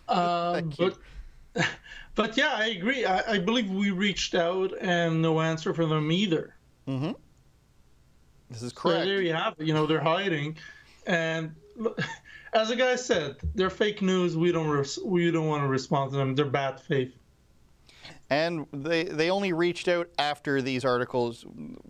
[0.07, 0.97] Um, but,
[2.15, 3.05] but yeah, I agree.
[3.05, 6.55] I, I believe we reached out and no answer from them either.
[6.87, 7.11] Mm-hmm.
[8.49, 9.05] This is So correct.
[9.05, 9.65] there you have it.
[9.65, 10.57] You know, they're hiding,
[11.07, 11.55] and
[12.53, 14.37] as the guy said, they're fake news.
[14.37, 16.35] We don't res- we don't want to respond to them.
[16.35, 17.15] They're bad faith.
[18.33, 21.45] And they, they only reached out after these articles,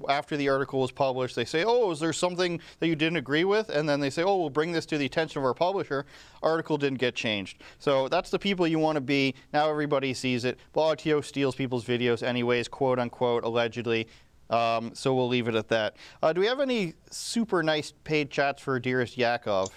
[0.10, 1.38] after the article was published.
[1.38, 3.70] They say, oh, is there something that you didn't agree with?
[3.70, 6.06] And then they say, oh, we'll bring this to the attention of our publisher.
[6.42, 7.64] Article didn't get changed.
[7.80, 9.36] So that's the people you want to be.
[9.54, 10.60] Now everybody sees it.
[10.76, 14.10] BlogTO steals people's videos anyways, quote unquote, allegedly.
[14.50, 15.96] Um, so we'll leave it at that.
[16.22, 19.70] Uh, do we have any super nice paid chats for Dearest Yakov?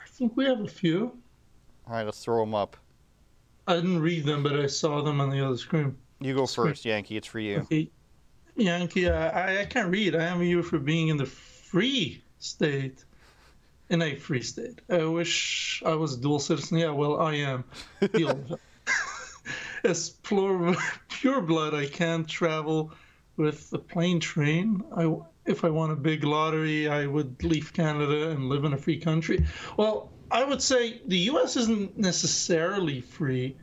[0.00, 1.16] I think we have a few.
[1.86, 2.76] All right, let's throw them up.
[3.72, 5.96] I didn't read them, but I saw them on the other screen.
[6.20, 7.16] You go first, Yankee.
[7.16, 7.60] It's for you.
[7.60, 7.90] Okay.
[8.54, 10.14] Yankee, I, I can't read.
[10.14, 13.04] I am you for being in the free state.
[13.88, 14.80] In a free state.
[14.90, 16.78] I wish I was a dual citizen.
[16.78, 17.64] Yeah, well, I am.
[18.12, 18.60] Deal with it.
[19.84, 20.74] As pure,
[21.08, 22.92] pure blood, I can't travel
[23.36, 24.82] with the plane train.
[24.94, 25.14] I,
[25.46, 28.98] if I won a big lottery, I would leave Canada and live in a free
[28.98, 29.46] country.
[29.76, 31.56] Well, I would say the U.S.
[31.56, 33.54] isn't necessarily free.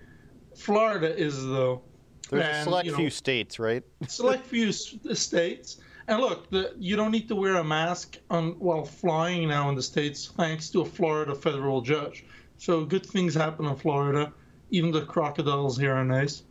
[0.55, 1.81] Florida is, though.
[2.29, 3.83] There's a select you know, few states, right?
[4.07, 5.77] select few states.
[6.07, 9.75] And look, the, you don't need to wear a mask on, while flying now in
[9.75, 12.25] the states, thanks to a Florida federal judge.
[12.57, 14.33] So good things happen in Florida.
[14.69, 16.43] Even the crocodiles here are nice.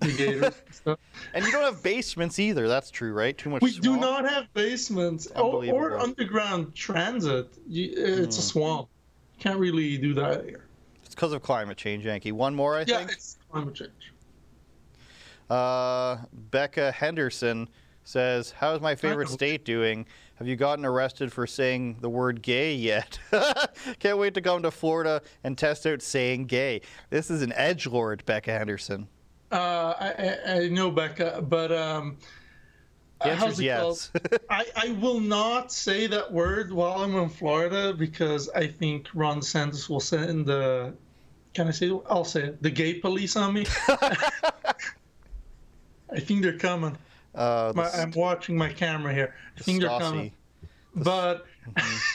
[0.00, 0.42] The gators.
[0.44, 0.98] and stuff.
[1.34, 2.68] And you don't have basements either.
[2.68, 3.36] That's true, right?
[3.36, 3.62] Too much.
[3.62, 7.58] We do not have basements or, or underground transit.
[7.68, 8.44] It's a Mm.
[8.44, 8.89] swamp.
[9.40, 10.66] Can't really do that here.
[11.04, 12.30] It's because of climate change, Yankee.
[12.30, 13.12] One more, I Yeah, think.
[13.12, 14.12] it's climate change.
[15.48, 17.68] Uh, Becca Henderson
[18.04, 20.06] says, "How's my favorite state doing?
[20.36, 23.18] Have you gotten arrested for saying the word gay yet?
[23.98, 26.82] Can't wait to come to Florida and test out saying gay.
[27.10, 29.08] This is an edge lord, Becca Henderson.
[29.50, 32.18] Uh, I, I, I know Becca, but um,
[33.20, 34.10] The answer's it yes.
[34.50, 39.40] I, I will not say that word while I'm in Florida because I think Ron
[39.40, 40.94] DeSantis will send the.
[41.52, 41.90] Can I say?
[42.08, 42.62] I'll say it.
[42.62, 43.66] The gay police on me.
[46.12, 46.96] I think they're coming.
[47.34, 49.34] Uh, My, I'm watching my camera here.
[49.56, 50.32] I think they're coming.
[50.94, 51.46] But
[51.76, 52.06] I,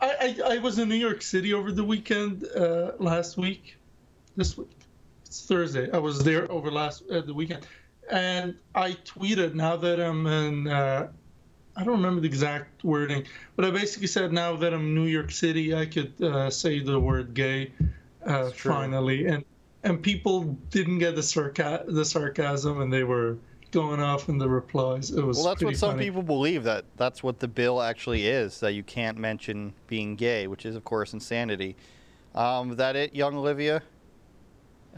[0.00, 3.76] I I was in New York City over the weekend uh, last week.
[4.36, 4.70] This week,
[5.26, 5.90] it's Thursday.
[5.90, 7.66] I was there over last uh, the weekend,
[8.10, 10.68] and I tweeted now that I'm in.
[10.68, 11.08] Uh,
[11.76, 13.24] I don't remember the exact wording,
[13.56, 16.80] but I basically said now that I'm in New York City, I could uh, say
[16.80, 17.72] the word gay
[18.26, 19.44] uh, finally, and
[19.84, 23.38] and people didn't get the sarca- the sarcasm, and they were
[23.70, 25.10] going off in the replies.
[25.12, 26.06] It was Well, that's what some funny.
[26.06, 28.60] people believe that that's what the bill actually is.
[28.60, 31.76] That you can't mention being gay, which is of course insanity.
[32.34, 33.82] Um, is that it, young Olivia?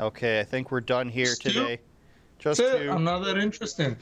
[0.01, 1.51] Okay, I think we're done here two?
[1.51, 1.81] today.
[2.43, 2.83] Just That's it.
[2.85, 2.91] two.
[2.91, 3.97] I'm not that interesting.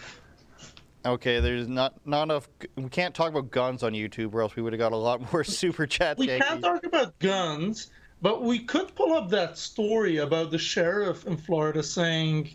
[1.05, 2.49] Okay, there's not not enough.
[2.77, 5.21] We can't talk about guns on YouTube, or else we would have got a lot
[5.33, 6.19] more super chats.
[6.19, 7.91] We can't talk about guns,
[8.23, 12.51] but we could pull up that story about the sheriff in Florida saying,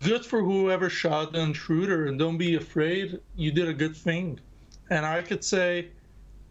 [0.00, 3.18] "Good for whoever shot the intruder, and don't be afraid.
[3.34, 4.38] You did a good thing."
[4.90, 5.88] And I could say,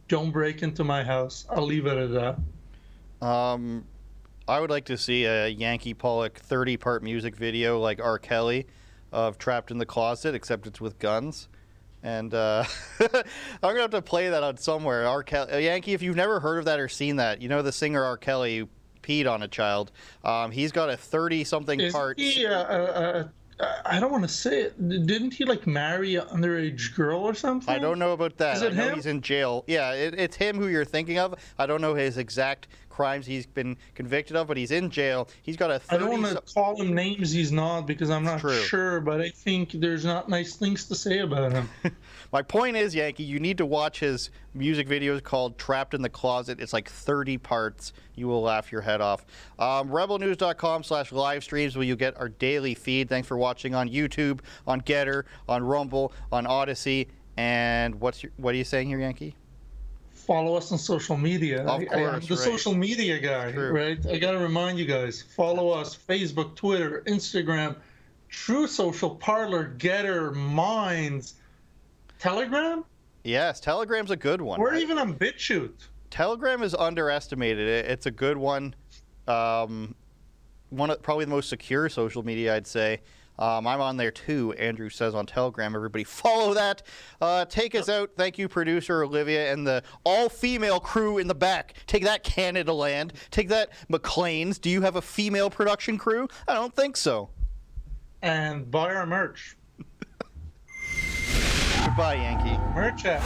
[0.09, 3.25] "Don't break into my house." I'll leave it at that.
[3.25, 3.85] Um,
[4.47, 8.17] I would like to see a Yankee Pollock 30 part music video like R.
[8.17, 8.67] Kelly
[9.11, 11.47] of Trapped in the Closet, except it's with guns.
[12.03, 12.63] And uh,
[12.99, 13.09] I'm
[13.61, 15.07] going to have to play that on somewhere.
[15.07, 15.21] R.
[15.21, 17.71] Kelly, uh, Yankee, if you've never heard of that or seen that, you know the
[17.71, 18.17] singer R.
[18.17, 18.67] Kelly
[19.03, 19.91] peed on a child.
[20.23, 22.19] Um, he's got a 30 something Is part.
[22.19, 22.45] he?
[22.45, 23.27] Uh, uh,
[23.85, 24.89] I don't want to say it.
[24.89, 27.73] Didn't he like marry an underage girl or something?
[27.73, 28.57] I don't know about that.
[28.57, 28.95] Is it him?
[28.95, 29.63] he's in jail.
[29.67, 31.35] Yeah, it, it's him who you're thinking of.
[31.59, 32.67] I don't know his exact
[33.01, 35.27] crimes he's been convicted of, but he's in jail.
[35.41, 38.23] He's got a 30 I don't want to call him names he's not because I'm
[38.23, 38.53] not True.
[38.53, 41.67] sure, but I think there's not nice things to say about him.
[42.31, 46.09] My point is, Yankee, you need to watch his music videos called Trapped in the
[46.09, 46.59] Closet.
[46.59, 47.91] It's like 30 parts.
[48.13, 49.25] You will laugh your head off.
[49.57, 53.09] Um, rebelnews.com slash live streams where you get our daily feed.
[53.09, 57.07] Thanks for watching on YouTube, on Gettr, on Rumble, on Odysee.
[57.35, 59.35] And what's your, what are you saying here, Yankee?
[60.31, 61.61] Follow us on social media.
[61.63, 62.43] Of I- I, am course, the right.
[62.43, 63.99] social media guy, right?
[64.07, 67.75] I got to remind you guys follow us Facebook, Twitter, Instagram,
[68.29, 71.33] True Social, Parler, Gettr, Minds,
[72.17, 72.85] Telegram.
[73.25, 74.61] Yes, Telegram's a good one.
[74.61, 75.87] We're I- even on BitChute.
[76.11, 77.67] Telegram is underestimated.
[77.67, 78.73] It's a good one.
[79.27, 79.95] Um,
[80.69, 83.01] one of, probably the most secure social media, I'd say.
[83.41, 84.53] Um, I'm on there too.
[84.53, 85.75] Andrew says on Telegram.
[85.75, 86.83] Everybody follow that.
[87.19, 88.11] Uh, take us out.
[88.15, 91.73] Thank you, producer Olivia and the all-female crew in the back.
[91.87, 93.13] Take that, Canadaland.
[93.31, 94.59] Take that, Maclean's.
[94.59, 96.27] Do you have a female production crew?
[96.47, 97.31] I don't think so.
[98.21, 99.57] And buy our merch.
[101.85, 102.59] Goodbye, Yankee.
[102.75, 103.23] Merch app.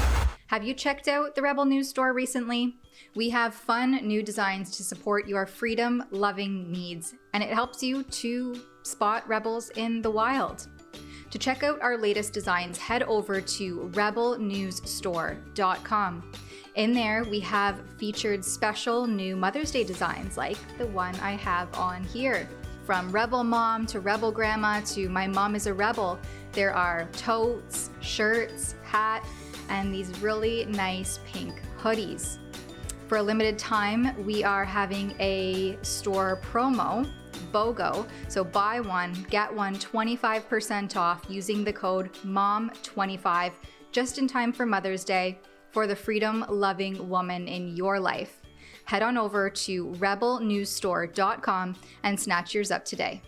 [0.47, 2.75] Have you checked out the Rebel News store recently?
[3.15, 8.03] We have fun new designs to support your freedom loving needs, and it helps you
[8.03, 10.67] to spot rebels in the wild.
[11.31, 16.31] To check out our latest designs, head over to rebelnewsstore.com.
[16.75, 21.75] In there, we have featured special new Mother's Day designs like the one I have
[21.77, 22.47] on here.
[22.85, 26.19] From Rebel Mom to Rebel Grandma to My Mom is a Rebel,
[26.51, 29.25] there are totes, shirts, hat,
[29.69, 32.37] and these really nice pink hoodies.
[33.07, 37.09] For a limited time, we are having a store promo,
[37.51, 38.07] BOGO.
[38.27, 43.51] So buy one, get one 25% off using the code MOM25
[43.91, 45.39] just in time for Mother's Day
[45.71, 48.41] for the freedom loving woman in your life.
[48.85, 53.21] Head on over to rebelnewsstore.com and snatch yours up today.